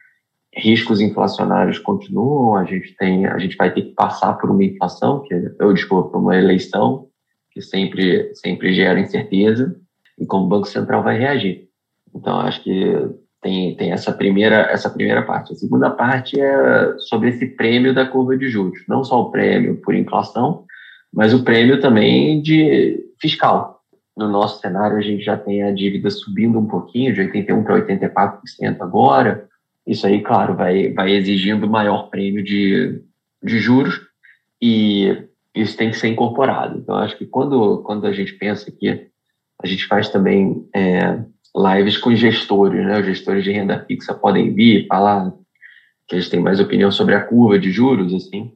[0.57, 5.23] Riscos inflacionários continuam, a gente tem, a gente vai ter que passar por uma inflação,
[5.23, 7.09] que eu desculpa, por uma eleição,
[7.51, 9.77] que sempre, sempre gera incerteza,
[10.19, 11.69] e como o Banco Central vai reagir.
[12.14, 12.95] Então, acho que
[13.43, 15.53] tem, tem essa, primeira, essa primeira parte.
[15.53, 18.79] A segunda parte é sobre esse prêmio da curva de juros.
[18.88, 20.64] Não só o prêmio por inflação,
[21.12, 23.73] mas o prêmio também de fiscal.
[24.16, 27.81] No nosso cenário, a gente já tem a dívida subindo um pouquinho, de 81% para
[27.81, 29.48] 84% agora.
[29.87, 33.03] Isso aí, claro, vai, vai exigindo maior prêmio de,
[33.42, 34.00] de juros
[34.62, 35.24] e
[35.55, 36.79] isso tem que ser incorporado.
[36.79, 39.09] Então, acho que quando, quando a gente pensa que
[39.62, 41.18] a gente faz também é,
[41.57, 43.00] lives com gestores, né?
[43.00, 45.33] Os gestores de renda fixa podem vir falar
[46.09, 48.53] que eles têm mais opinião sobre a curva de juros, assim.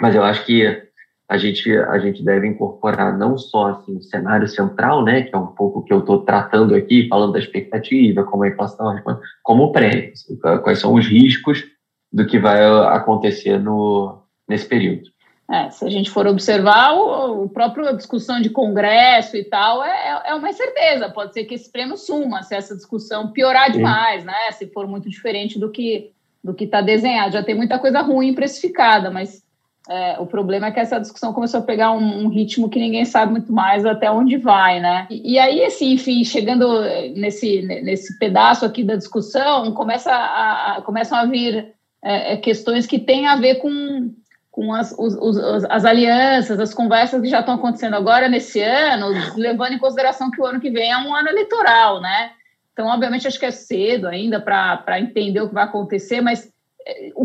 [0.00, 0.87] Mas eu acho que
[1.28, 5.38] a gente a gente deve incorporar não só assim, o cenário central, né, que é
[5.38, 8.98] um pouco que eu estou tratando aqui, falando da expectativa, como a inflação,
[9.42, 11.64] como o prêmio, assim, quais são os riscos
[12.10, 12.64] do que vai
[12.94, 15.10] acontecer no nesse período.
[15.50, 20.22] É, se a gente for observar, o, o próprio discussão de congresso e tal é,
[20.26, 21.08] é uma incerteza.
[21.08, 24.52] Pode ser que esse prêmio suma se essa discussão piorar demais, né?
[24.52, 26.12] Se for muito diferente do que
[26.42, 27.32] do que está desenhado.
[27.32, 29.42] Já tem muita coisa ruim precificada, mas
[29.88, 33.06] é, o problema é que essa discussão começou a pegar um, um, ritmo que ninguém
[33.06, 35.06] sabe muito mais até onde vai, né?
[35.08, 36.82] E, e, aí, assim, enfim, chegando
[37.16, 41.72] nesse, nesse pedaço aqui da discussão, começa a, a começam a vir
[42.04, 44.12] é, é questões que têm a ver com
[44.50, 49.06] com as, os, os, as alianças, as conversas que já estão acontecendo agora nesse ano,
[49.36, 52.32] levando em consideração que o ano que vem é um ano eleitoral, né?
[52.72, 56.52] Então, obviamente, acho que é cedo ainda para entender o que vai acontecer, mas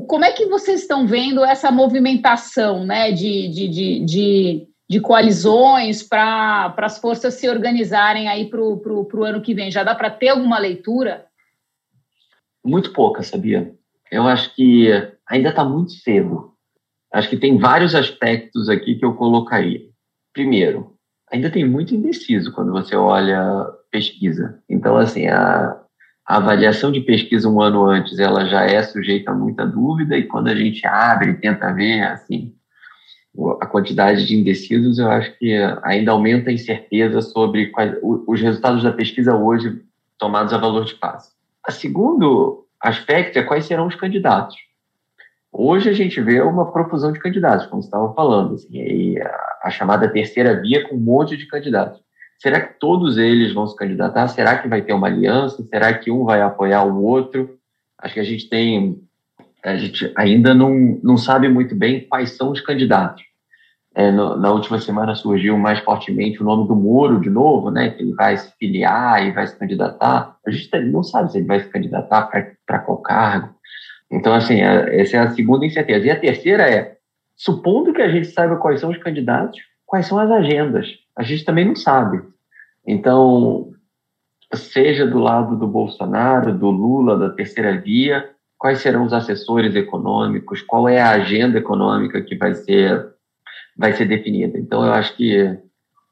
[0.08, 6.04] como é que vocês estão vendo essa movimentação né, de, de, de, de, de coalizões
[6.04, 9.72] para as forças se organizarem aí para o ano que vem?
[9.72, 11.26] Já dá para ter alguma leitura?
[12.64, 13.74] Muito pouca, sabia?
[14.12, 14.90] Eu acho que
[15.28, 16.54] ainda está muito cedo
[17.14, 19.82] Acho que tem vários aspectos aqui que eu colocaria.
[20.34, 20.96] Primeiro,
[21.32, 24.60] ainda tem muito indeciso quando você olha pesquisa.
[24.68, 25.80] Então, assim, a,
[26.26, 30.24] a avaliação de pesquisa um ano antes, ela já é sujeita a muita dúvida, e
[30.24, 32.54] quando a gente abre e tenta ver, assim,
[33.62, 38.84] a quantidade de indecisos, eu acho que ainda aumenta a incerteza sobre quais, os resultados
[38.84, 39.82] da pesquisa hoje
[40.18, 41.32] tomados a valor de passe.
[41.68, 44.56] O segundo aspecto é quais serão os candidatos.
[45.52, 50.10] Hoje a gente vê uma profusão de candidatos, como estava falando, assim, a, a, chamada
[50.10, 52.03] terceira via com um monte de candidatos.
[52.40, 54.28] Será que todos eles vão se candidatar?
[54.28, 55.64] Será que vai ter uma aliança?
[55.64, 57.58] Será que um vai apoiar o outro?
[57.98, 59.02] Acho que a gente tem,
[59.64, 63.24] a gente ainda não, não sabe muito bem quais são os candidatos.
[63.96, 67.92] É, no, na última semana surgiu mais fortemente o nome do Moro de novo, né?
[67.92, 70.36] Que ele vai se filiar e vai se candidatar.
[70.46, 72.30] A gente não sabe se ele vai se candidatar
[72.66, 73.56] para qual cargo.
[74.12, 76.06] Então, assim, essa é a segunda incerteza.
[76.06, 76.98] E a terceira é,
[77.36, 79.60] supondo que a gente saiba quais são os candidatos,
[79.94, 80.88] quais são as agendas?
[81.16, 82.20] A gente também não sabe.
[82.84, 83.70] Então,
[84.52, 88.28] seja do lado do Bolsonaro, do Lula, da terceira via,
[88.58, 93.08] quais serão os assessores econômicos, qual é a agenda econômica que vai ser,
[93.78, 94.58] vai ser definida.
[94.58, 95.60] Então, eu acho que,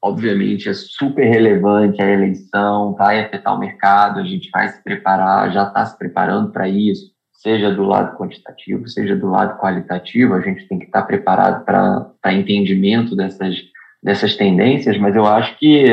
[0.00, 5.50] obviamente, é super relevante a eleição, vai afetar o mercado, a gente vai se preparar,
[5.50, 10.40] já está se preparando para isso seja do lado quantitativo, seja do lado qualitativo, a
[10.40, 13.56] gente tem que estar preparado para entendimento dessas,
[14.02, 15.86] dessas tendências, mas eu acho que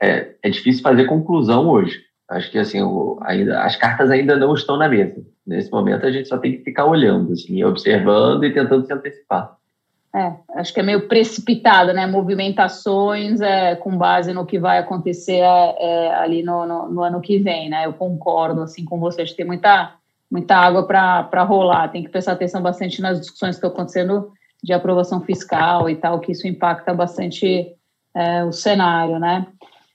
[0.00, 2.00] é, é difícil fazer conclusão hoje.
[2.28, 5.22] Acho que assim, o, ainda, as cartas ainda não estão na mesa.
[5.46, 9.56] Nesse momento a gente só tem que ficar olhando, assim, observando e tentando se antecipar.
[10.14, 12.06] É, acho que é meio precipitado, né?
[12.06, 17.20] Movimentações é, com base no que vai acontecer é, é, ali no, no, no, ano
[17.20, 17.86] que vem, né?
[17.86, 19.94] Eu concordo assim com você, acho que tem muita,
[20.30, 21.88] muita água para rolar.
[21.88, 24.30] Tem que prestar atenção bastante nas discussões que estão acontecendo
[24.62, 27.72] de aprovação fiscal e tal, que isso impacta bastante
[28.14, 29.46] é, o cenário, né?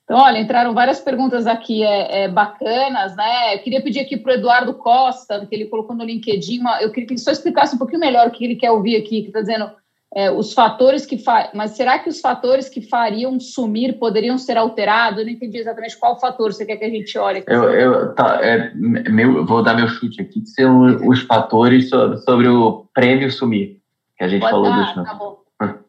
[0.04, 3.56] Então, olha, entraram várias perguntas aqui é, é, bacanas, né?
[3.56, 6.90] Eu queria pedir aqui para o Eduardo Costa, que ele colocou no LinkedIn, uma, eu
[6.92, 9.28] queria que ele só explicasse um pouquinho melhor o que ele quer ouvir aqui, que
[9.28, 9.70] está dizendo
[10.16, 11.52] é, os fatores que fa...
[11.54, 15.20] mas será que os fatores que fariam sumir poderiam ser alterados?
[15.20, 17.44] Eu não entendi exatamente qual fator você quer que a gente olhe.
[17.46, 22.18] Eu, eu, tá, é, meu, vou dar meu chute aqui, que são os fatores sobre,
[22.20, 23.77] sobre o prêmio sumir,
[24.18, 25.38] que a gente Pode falou dar, Tá bom.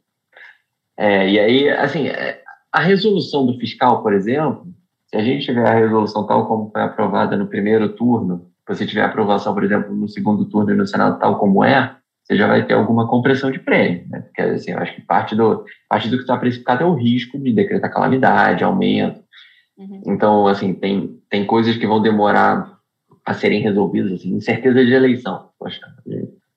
[1.01, 4.67] É, e aí, assim, é, a resolução do fiscal, por exemplo,
[5.07, 8.85] se a gente tiver a resolução tal como foi aprovada no primeiro turno, se você
[8.85, 12.47] tiver aprovação, por exemplo, no segundo turno e no Senado tal como é, você já
[12.47, 14.21] vai ter alguma compressão de prêmio, né?
[14.21, 17.39] Porque, assim, eu acho que parte do, parte do que está precificado é o risco
[17.39, 19.23] de decretar calamidade, aumento.
[19.79, 20.03] Uhum.
[20.05, 22.77] Então, assim, tem, tem coisas que vão demorar
[23.25, 25.49] a serem resolvidas, assim, incerteza de eleição.
[25.59, 25.81] Poxa,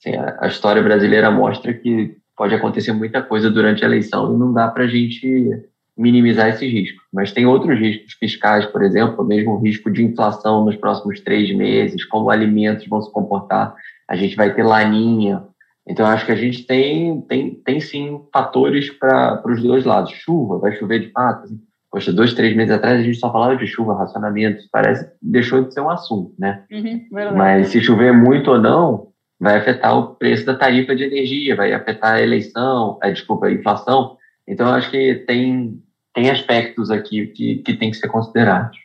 [0.02, 4.38] assim, a, a história brasileira mostra que pode acontecer muita coisa durante a eleição e
[4.38, 5.50] não dá para a gente
[5.98, 7.02] minimizar esse risco.
[7.14, 11.56] Mas tem outros riscos fiscais, por exemplo, mesmo o risco de inflação nos próximos três
[11.56, 13.76] meses, como alimentos vão se comportar.
[14.10, 15.44] A gente vai ter laninha.
[15.88, 20.12] Então, acho que a gente tem, tem, tem sim fatores para os dois lados.
[20.12, 21.44] Chuva, vai chover de fato.
[21.44, 21.60] Assim.
[21.92, 25.74] Poxa, dois, três meses atrás a gente só falava de chuva, racionamento, parece deixou de
[25.74, 26.64] ser um assunto, né?
[26.72, 29.11] Uhum, Mas se chover muito ou não,
[29.42, 33.52] vai afetar o preço da tarifa de energia, vai afetar a eleição, a, desculpa, a
[33.52, 34.16] inflação.
[34.48, 35.82] Então, eu acho que tem,
[36.14, 38.78] tem aspectos aqui que, que tem que ser considerados.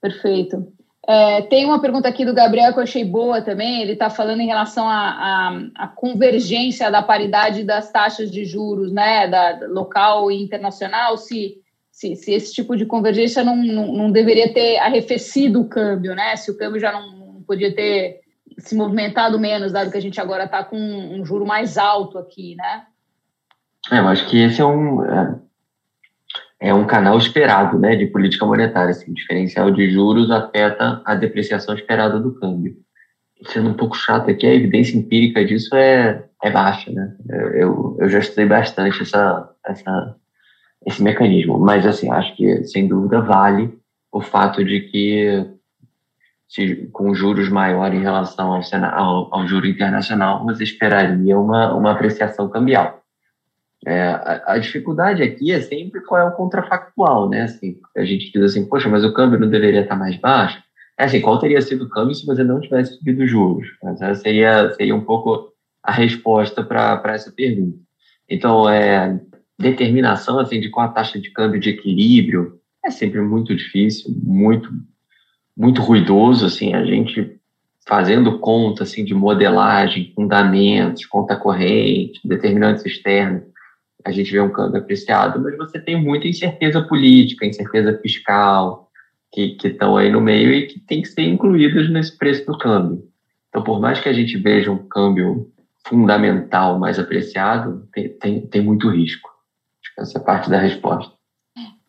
[0.00, 0.72] Perfeito.
[1.08, 3.82] É, tem uma pergunta aqui do Gabriel que eu achei boa também.
[3.82, 9.66] Ele está falando em relação à convergência da paridade das taxas de juros, né, da
[9.66, 11.18] local e internacional.
[11.18, 11.56] Se,
[11.90, 16.36] se, se esse tipo de convergência não, não, não, deveria ter arrefecido o câmbio, né?
[16.36, 18.23] Se o câmbio já não, não podia ter
[18.64, 22.56] se movimentado menos, dado que a gente agora está com um juro mais alto aqui,
[22.56, 22.84] né?
[23.90, 25.38] É, eu acho que esse é um, é,
[26.60, 28.90] é um canal esperado né, de política monetária.
[28.90, 32.76] Assim, o diferencial de juros afeta a depreciação esperada do câmbio.
[33.46, 36.90] Sendo um pouco chato aqui, a evidência empírica disso é, é baixa.
[36.90, 37.14] Né?
[37.54, 40.16] Eu, eu já estudei bastante essa, essa,
[40.86, 43.78] esse mecanismo, mas assim, acho que sem dúvida vale
[44.10, 45.53] o fato de que
[46.92, 52.48] com juros maiores em relação ao, ao, ao juro internacional, você esperaria uma, uma apreciação
[52.48, 53.02] cambial.
[53.86, 57.42] É, a, a, dificuldade aqui é sempre qual é o contrafactual, né?
[57.42, 60.62] Assim, a gente diz assim, poxa, mas o câmbio não deveria estar mais baixo?
[60.98, 63.68] É assim, qual teria sido o câmbio se você não tivesse subido os juros?
[63.82, 65.52] Mas essa seria, seria um pouco
[65.82, 67.76] a resposta para essa pergunta.
[68.28, 69.20] Então, é,
[69.58, 74.70] determinação assim, de qual a taxa de câmbio de equilíbrio é sempre muito difícil, muito,
[75.56, 77.38] muito ruidoso, assim, a gente
[77.86, 83.42] fazendo conta assim, de modelagem, fundamentos, conta corrente, determinantes externos,
[84.04, 88.90] a gente vê um câmbio apreciado, mas você tem muita incerteza política, incerteza fiscal,
[89.32, 93.02] que estão aí no meio e que tem que ser incluídas nesse preço do câmbio.
[93.48, 95.50] Então, por mais que a gente veja um câmbio
[95.86, 99.28] fundamental mais apreciado, tem, tem, tem muito risco.
[99.98, 101.14] Essa é parte da resposta.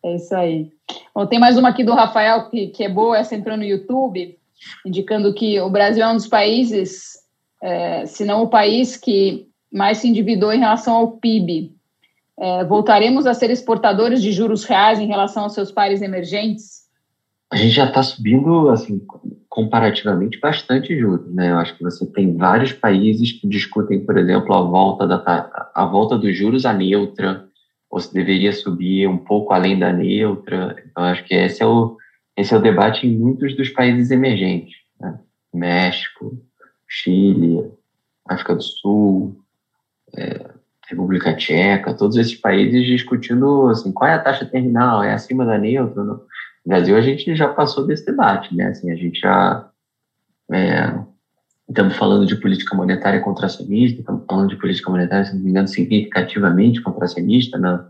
[0.06, 0.70] É isso aí.
[1.12, 4.38] Bom, tem mais uma aqui do Rafael, que, que é boa, essa entrou no YouTube,
[4.84, 7.18] indicando que o Brasil é um dos países,
[7.60, 11.74] é, se não o país que mais se endividou em relação ao PIB
[12.38, 16.86] é, voltaremos a ser exportadores de juros reais em relação aos seus pares emergentes?
[17.50, 19.00] A gente já está subindo, assim,
[19.48, 21.50] comparativamente bastante juros, né?
[21.50, 25.86] Eu acho que você tem vários países que discutem, por exemplo, a volta da a
[25.86, 27.45] volta dos juros à neutra,
[27.90, 30.76] ou se deveria subir um pouco além da neutra.
[30.86, 31.96] Então, acho que esse é o
[32.36, 35.18] esse é o debate em muitos dos países emergentes, né?
[35.54, 36.38] México,
[36.86, 37.72] Chile,
[38.28, 39.40] África do Sul,
[40.14, 40.50] é,
[40.86, 45.56] República Tcheca, todos esses países discutindo assim, qual é a taxa terminal, é acima da
[45.56, 46.02] neutra?
[46.02, 46.26] No
[46.66, 48.66] Brasil a gente já passou desse debate, né?
[48.66, 49.70] Assim, a gente já
[50.52, 50.94] é,
[51.68, 55.68] estamos falando de política monetária contracionista, estamos falando de política monetária, se não me engano,
[55.68, 57.88] significativamente contracionista na,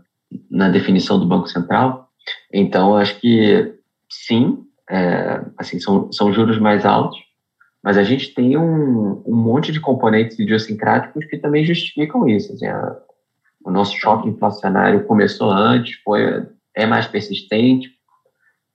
[0.49, 2.09] na definição do Banco Central.
[2.51, 3.75] Então, acho que
[4.09, 7.19] sim, é, assim, são, são juros mais altos,
[7.83, 12.53] mas a gente tem um, um monte de componentes idiosincráticos que também justificam isso.
[12.53, 12.97] Assim, a,
[13.63, 17.91] o nosso choque inflacionário começou antes, foi, é mais persistente,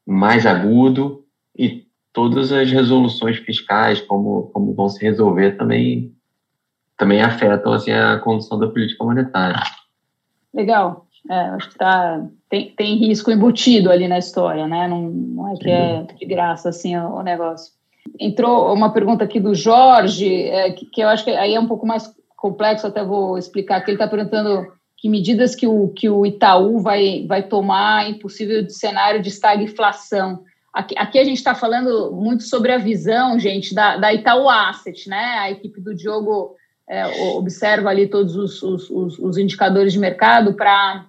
[0.06, 1.24] mais agudo,
[1.56, 6.12] e todas as resoluções fiscais, como, como vão se resolver, também,
[6.96, 9.60] também afetam assim, a condução da política monetária.
[10.52, 11.06] Legal.
[11.30, 14.88] É, acho que tá, tem, tem risco embutido ali na história, né?
[14.88, 17.72] Não, não é que é de graça assim o, o negócio.
[18.18, 21.68] Entrou uma pergunta aqui do Jorge, é, que, que, eu acho que aí é um
[21.68, 26.10] pouco mais complexo, até vou explicar, que ele está perguntando que medidas que o, que
[26.10, 30.42] o Itaú vai, vai tomar em possível cenário de estagflação.
[30.72, 35.08] Aqui, aqui a gente está falando muito sobre a visão, gente, da, da Itaú Asset,
[35.08, 35.38] né?
[35.38, 36.56] A equipe do Diogo
[36.88, 41.06] é, observa ali todos os, os, os, indicadores de mercado para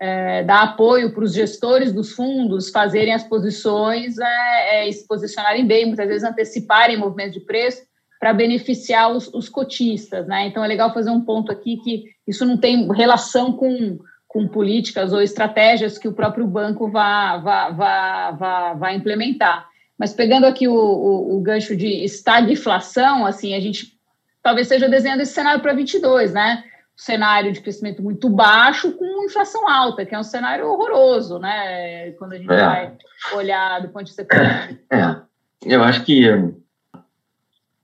[0.00, 5.66] é, dar apoio para os gestores dos fundos fazerem as posições é, é, se posicionarem
[5.66, 7.82] bem, muitas vezes anteciparem movimentos de preço
[8.18, 10.46] para beneficiar os, os, cotistas, né?
[10.46, 13.98] Então é legal fazer um ponto aqui que isso não tem relação com,
[14.30, 19.68] com políticas ou estratégias que o próprio banco vá, vá, vá, vá, vá implementar.
[19.98, 23.98] Mas pegando aqui o, o, o gancho de estagflação, assim, a gente
[24.40, 26.62] talvez esteja desenhando esse cenário para 22, né?
[27.00, 32.10] cenário de crescimento muito baixo com inflação alta, que é um cenário horroroso, né?
[32.12, 32.56] Quando a gente é.
[32.56, 32.92] vai
[33.32, 34.80] olhar do ponto de vista econômico.
[34.92, 35.16] É,
[35.64, 36.28] eu acho que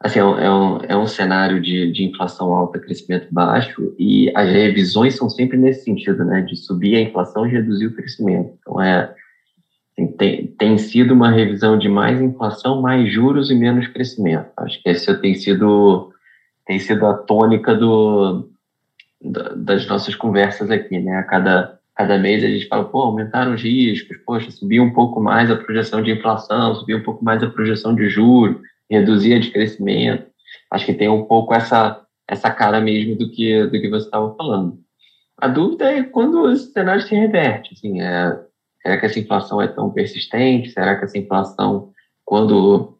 [0.01, 4.51] assim, é, um, é um é cenário de, de inflação alta, crescimento baixo, e as
[4.51, 6.43] revisões são sempre nesse sentido, né?
[6.43, 8.53] De subir a inflação e reduzir o crescimento.
[8.61, 9.15] Então, é,
[10.19, 14.49] tem, tem sido uma revisão de mais inflação, mais juros e menos crescimento.
[14.59, 16.13] Acho que esse tem sido,
[16.67, 18.51] tem sido a tônica do,
[19.57, 21.17] das nossas conversas aqui, né?
[21.17, 25.21] A cada, cada mês a gente fala, pô, aumentaram os riscos, poxa, subiu um pouco
[25.21, 28.59] mais a projeção de inflação, subiu um pouco mais a projeção de juros,
[28.91, 30.27] reduzir a de crescimento.
[30.71, 34.35] Acho que tem um pouco essa, essa cara mesmo do que, do que você estava
[34.35, 34.79] falando.
[35.39, 38.41] A dúvida é quando o cenário se reverte, assim, é,
[38.83, 40.71] será que essa inflação é tão persistente?
[40.71, 41.93] Será que essa inflação,
[42.25, 42.99] quando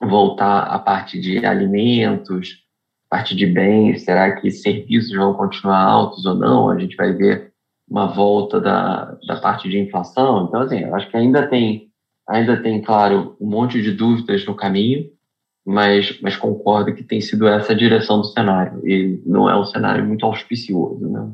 [0.00, 2.64] voltar a parte de alimentos,
[3.08, 6.70] parte de bens, será que serviços vão continuar altos ou não?
[6.70, 7.52] A gente vai ver
[7.88, 10.46] uma volta da, da parte de inflação.
[10.46, 11.88] Então, assim, eu acho que ainda tem,
[12.28, 15.10] ainda tem, claro, um monte de dúvidas no caminho,
[15.64, 19.64] mas, mas concordo que tem sido essa a direção do cenário, e não é um
[19.64, 21.30] cenário muito auspicioso, né?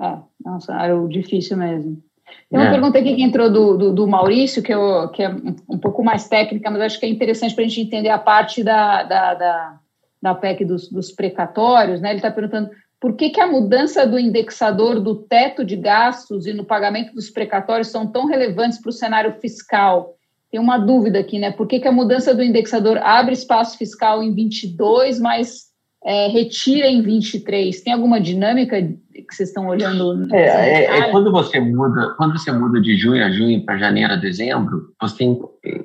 [0.00, 2.02] É, é um cenário difícil mesmo.
[2.50, 2.70] Tem uma é.
[2.70, 5.34] pergunta aqui que entrou do, do, do Maurício, que, eu, que é
[5.68, 8.62] um pouco mais técnica, mas acho que é interessante para a gente entender a parte
[8.62, 9.78] da, da, da
[10.20, 12.10] da PEC dos, dos precatórios, né?
[12.10, 16.52] Ele está perguntando por que, que a mudança do indexador do teto de gastos e
[16.52, 20.17] no pagamento dos precatórios são tão relevantes para o cenário fiscal.
[20.50, 21.50] Tem uma dúvida aqui, né?
[21.50, 25.66] Por que, que a mudança do indexador abre espaço fiscal em 22, mas
[26.04, 27.80] é, retira em 23?
[27.82, 30.34] Tem alguma dinâmica que vocês estão olhando?
[30.34, 34.14] É, é, é, quando você muda, quando você muda de junho a junho para janeiro
[34.14, 35.24] a dezembro, você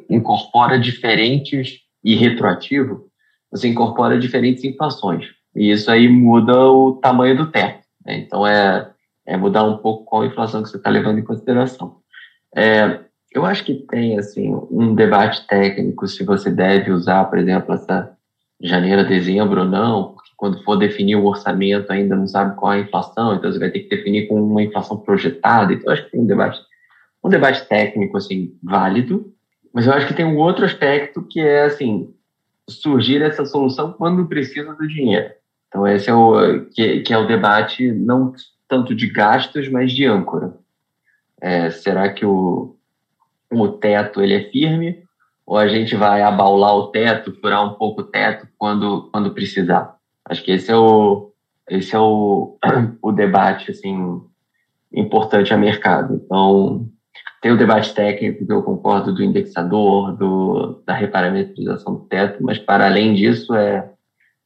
[0.10, 3.12] incorpora diferentes e retroativo
[3.54, 5.28] você incorpora diferentes inflações.
[5.56, 7.86] E isso aí muda o tamanho do teto.
[8.04, 8.18] Né?
[8.18, 8.92] Então, é,
[9.28, 11.98] é mudar um pouco qual inflação que você está levando em consideração.
[12.56, 13.00] É,
[13.34, 18.16] eu acho que tem, assim, um debate técnico se você deve usar, por exemplo, essa
[18.62, 22.78] janeiro dezembro ou não, porque quando for definir o orçamento ainda não sabe qual é
[22.78, 25.74] a inflação, então você vai ter que definir com uma inflação projetada.
[25.74, 26.60] Então, acho que tem um debate,
[27.24, 29.34] um debate técnico, assim, válido,
[29.74, 32.14] mas eu acho que tem um outro aspecto que é, assim,
[32.70, 35.32] surgir essa solução quando precisa do dinheiro.
[35.68, 38.34] Então esse é o que, que é o debate não
[38.68, 40.56] tanto de gastos, mas de âncora.
[41.42, 42.76] É, será que o,
[43.62, 45.04] o teto ele é firme
[45.46, 49.96] ou a gente vai abaular o teto, furar um pouco o teto quando quando precisar?
[50.26, 51.32] Acho que esse é o
[51.70, 52.58] esse é o,
[53.02, 54.22] o debate assim
[54.94, 56.22] importante a mercado.
[56.24, 56.88] Então
[57.42, 62.58] tem o debate técnico, que eu concordo, do indexador, do, da reparametrização do teto, mas
[62.58, 63.92] para além disso, é,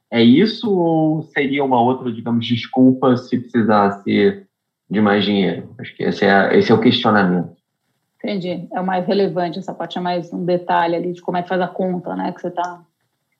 [0.09, 4.43] é isso ou seria uma outra, digamos, desculpa se precisasse
[4.89, 5.75] de mais dinheiro?
[5.77, 7.56] Acho que esse é, esse é o questionamento.
[8.17, 8.67] Entendi.
[8.71, 11.49] É o mais relevante, essa parte é mais um detalhe ali de como é que
[11.49, 12.81] faz a conta, né, que você está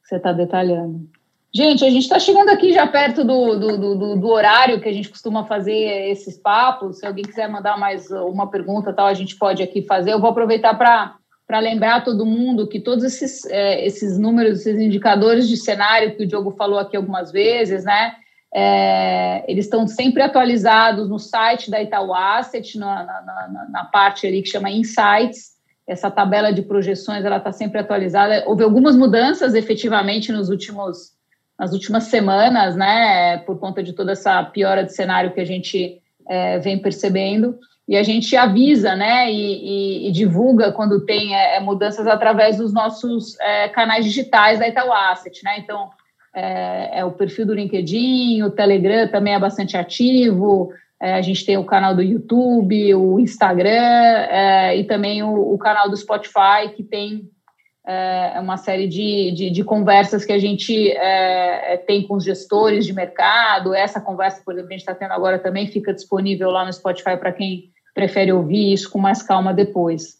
[0.07, 1.05] você tá detalhando.
[1.53, 4.93] Gente, a gente está chegando aqui já perto do, do, do, do, horário que a
[4.93, 6.99] gente costuma fazer esses papos.
[6.99, 10.13] Se alguém quiser mandar mais uma pergunta, tal, a gente pode aqui fazer.
[10.13, 15.47] Eu vou aproveitar para lembrar todo mundo que todos esses, é, esses números, esses indicadores
[15.47, 18.15] de cenário que o Diogo falou aqui algumas vezes, né?
[18.59, 24.25] É, eles estão sempre atualizados no site da Itaú Asset, na, na, na, na parte
[24.25, 25.51] ali que chama Insights.
[25.85, 28.45] essa tabela de projeções ela está sempre atualizada.
[28.47, 31.15] Houve algumas mudanças efetivamente nos últimos
[31.59, 35.99] nas últimas semanas, né, por conta de toda essa piora de cenário que a gente
[36.27, 37.57] é, vem percebendo.
[37.87, 42.57] E a gente avisa, né, e, e, e divulga quando tem é, é mudanças através
[42.57, 45.59] dos nossos é, canais digitais da Itaú Asset, né?
[45.59, 45.89] Então,
[46.37, 50.71] é, é, o perfil do LinkedIn, o Telegram também é bastante ativo,
[51.01, 55.57] é, a gente tem o canal do YouTube, o Instagram é, e também o, o,
[55.57, 57.27] canal do Spotify, que tem
[57.87, 62.85] é, uma série de, de, de, conversas que a gente é, tem com os gestores
[62.85, 63.73] de mercado.
[63.73, 67.17] Essa conversa, por exemplo, a gente está tendo agora também fica disponível lá no Spotify
[67.17, 70.17] para quem prefere ouvir isso com mais calma depois.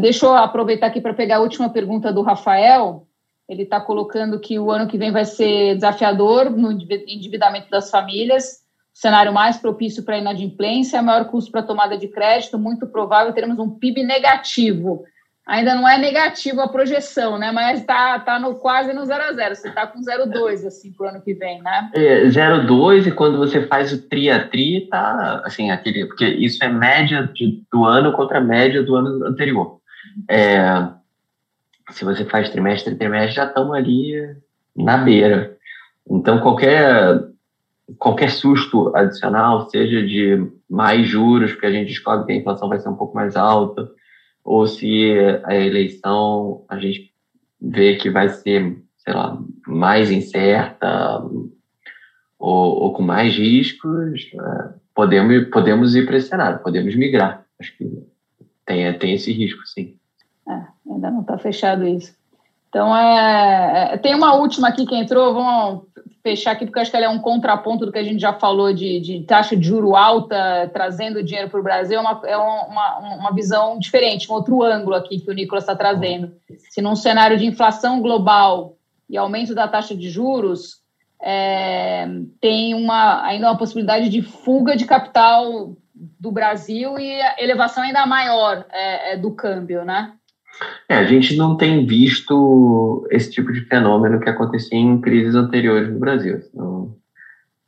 [0.00, 3.06] Deixa eu aproveitar aqui para pegar a última pergunta do Rafael.
[3.48, 8.62] Ele está colocando que o ano que vem vai ser desafiador no endividamento das famílias,
[8.92, 13.70] cenário mais propício para inadimplência, maior custo para tomada de crédito, muito provável teremos um
[13.70, 15.04] PIB negativo
[15.46, 17.50] ainda não é negativo a projeção, né?
[17.52, 21.06] Mas está tá no, quase no 0 a 0 Você está com 0,2 assim para
[21.06, 21.90] o ano que vem, né?
[21.94, 26.62] É, 0,2 e quando você faz o tri a tri, tá assim, aquele, porque isso
[26.62, 29.78] é média de, do ano contra a média do ano anterior.
[30.28, 30.64] É,
[31.92, 34.14] se você faz trimestre trimestre, já estamos ali
[34.76, 35.56] na beira.
[36.10, 37.22] Então, qualquer,
[37.98, 42.78] qualquer susto adicional, seja de mais juros, porque a gente descobre que a inflação vai
[42.78, 43.90] ser um pouco mais alta,
[44.44, 45.14] ou se
[45.44, 47.12] a eleição a gente
[47.60, 51.22] vê que vai ser, sei lá, mais incerta
[52.38, 57.46] ou, ou com mais riscos, é, podemos, podemos ir para esse cenário, podemos migrar.
[57.60, 57.88] Acho que
[58.66, 59.96] tem, tem esse risco, sim.
[60.48, 62.14] É, ainda não está fechado isso.
[62.68, 65.82] Então, é, é, tem uma última aqui que entrou, vamos
[66.22, 68.72] fechar aqui, porque acho que ela é um contraponto do que a gente já falou
[68.72, 72.98] de, de taxa de juro alta trazendo dinheiro para o Brasil, é, uma, é uma,
[73.16, 76.32] uma visão diferente, um outro ângulo aqui que o Nicolas está trazendo.
[76.70, 78.76] Se num cenário de inflação global
[79.10, 80.80] e aumento da taxa de juros,
[81.20, 82.08] é,
[82.40, 88.64] tem uma, ainda uma possibilidade de fuga de capital do Brasil e elevação ainda maior
[88.70, 90.14] é, é do câmbio, né?
[90.88, 95.90] É, a gente não tem visto esse tipo de fenômeno que acontecia em crises anteriores
[95.90, 96.42] no Brasil.
[96.52, 96.96] Então,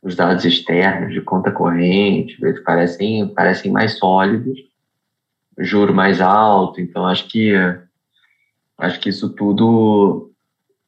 [0.01, 4.59] os dados externos de conta corrente eles parecem, parecem mais sólidos,
[5.57, 7.53] juro mais alto, então acho que
[8.77, 10.31] acho que isso tudo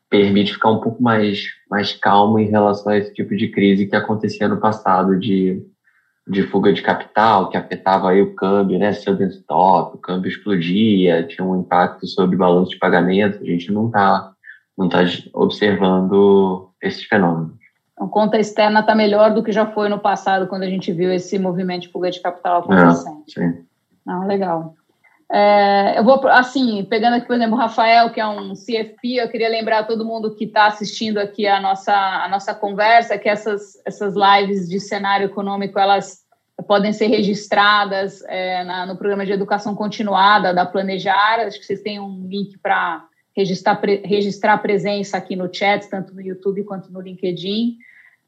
[0.09, 3.95] permite ficar um pouco mais, mais calmo em relação a esse tipo de crise que
[3.95, 5.65] acontecia no passado de
[6.27, 11.23] de fuga de capital que afetava aí o câmbio, né, seu desktop, o câmbio explodia,
[11.23, 14.33] tinha um impacto sobre o balanço de pagamento, a gente não está
[14.77, 14.99] não tá
[15.33, 17.57] observando esses fenômenos.
[17.93, 21.11] Então, conta externa está melhor do que já foi no passado, quando a gente viu
[21.11, 23.23] esse movimento de fuga de capital acontecendo.
[23.27, 23.65] É, sim.
[24.05, 24.75] Não, legal.
[25.29, 29.29] É, eu vou, assim, pegando aqui, por exemplo, o Rafael, que é um CFP, eu
[29.29, 33.27] queria lembrar a todo mundo que está assistindo aqui a nossa, a nossa conversa, que
[33.27, 36.25] essas, essas lives de cenário econômico, elas
[36.65, 41.81] podem ser registradas é, na, no programa de educação continuada da Planejar, acho que vocês
[41.81, 43.05] têm um link para
[43.35, 47.77] registrar, pre, registrar presença aqui no chat, tanto no YouTube quanto no LinkedIn,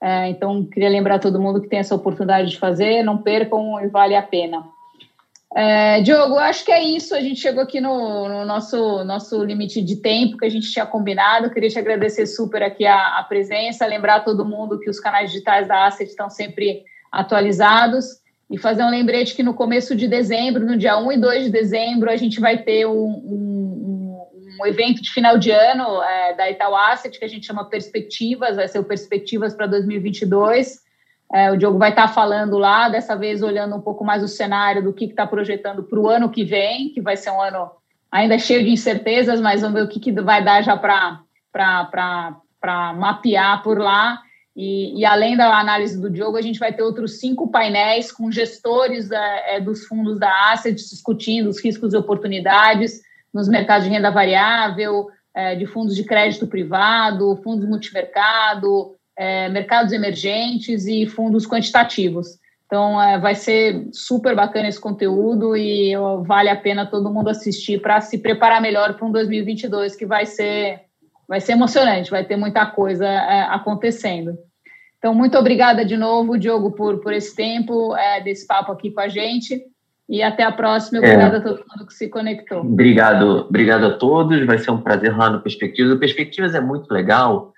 [0.02, 3.80] é, então queria lembrar a todo mundo que tem essa oportunidade de fazer, não percam
[3.82, 4.64] e vale a pena.
[5.56, 7.16] É, Diogo, acho que é isso.
[7.16, 10.86] A gente chegou aqui no, no, nosso, nosso limite de tempo que a gente tinha
[10.86, 11.50] combinado.
[11.50, 15.68] Queria te agradecer super aqui a, a presença, lembrar todo mundo que os canais digitais
[15.68, 18.20] da Asset estão sempre atualizados
[18.50, 21.50] e fazer um lembrete que no começo de dezembro, no dia 1 e 2 de
[21.52, 24.28] dezembro, a gente vai ter um, um,
[24.60, 28.56] um evento de final de ano é, da Itaú Asset que a gente chama Perspectivas,
[28.56, 30.89] vai ser o Perspectivas para 2022
[31.32, 34.84] é, o Diogo vai estar falando lá, dessa vez olhando um pouco mais o cenário
[34.84, 37.70] do que está projetando para o ano que vem, que vai ser um ano
[38.12, 41.22] ainda cheio de incertezas, mas vamos ver o que, que vai dar já para
[42.96, 44.20] mapear por lá.
[44.56, 48.32] E, e, além da análise do Diogo, a gente vai ter outros cinco painéis com
[48.32, 53.02] gestores da, é, dos fundos da Asset discutindo os riscos e oportunidades
[53.34, 59.92] nos mercados de renda variável, é, de fundos de crédito privado, fundos multimercado, é, mercados
[59.92, 62.40] emergentes e fundos quantitativos.
[62.66, 67.30] Então, é, vai ser super bacana esse conteúdo e ó, vale a pena todo mundo
[67.30, 70.84] assistir para se preparar melhor para um 2022 que vai ser,
[71.28, 74.38] vai ser emocionante, vai ter muita coisa é, acontecendo.
[74.98, 79.02] Então, muito obrigada de novo, Diogo, por, por esse tempo, é, desse papo aqui com
[79.02, 79.62] a gente.
[80.08, 81.00] E até a próxima.
[81.00, 81.40] Obrigada é.
[81.40, 82.62] a todo mundo que se conectou.
[82.62, 84.44] Obrigado, obrigado a todos.
[84.46, 85.94] Vai ser um prazer lá no Perspectivas.
[85.94, 87.54] O Perspectivas é muito legal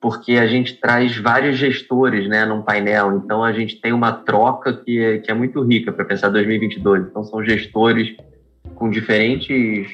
[0.00, 4.72] porque a gente traz vários gestores né, num painel, então a gente tem uma troca
[4.72, 7.08] que é, que é muito rica para pensar 2022.
[7.08, 8.16] Então, são gestores
[8.74, 9.88] com diferentes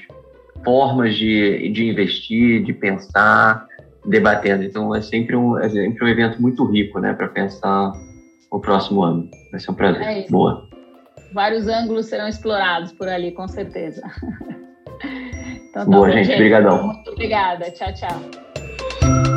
[0.65, 3.67] formas de, de investir, de pensar,
[4.05, 4.63] debatendo.
[4.63, 7.93] Então é sempre um, é sempre um evento muito rico, né, para pensar
[8.51, 9.29] o próximo ano.
[9.51, 10.03] Vai ser um prazer.
[10.03, 10.69] É Boa.
[11.33, 14.03] Vários ângulos serão explorados por ali, com certeza.
[15.69, 16.33] então, tá Boa, bom, gente.
[16.33, 16.87] Obrigadão.
[16.87, 17.71] Muito obrigada.
[17.73, 19.36] Tchau, tchau.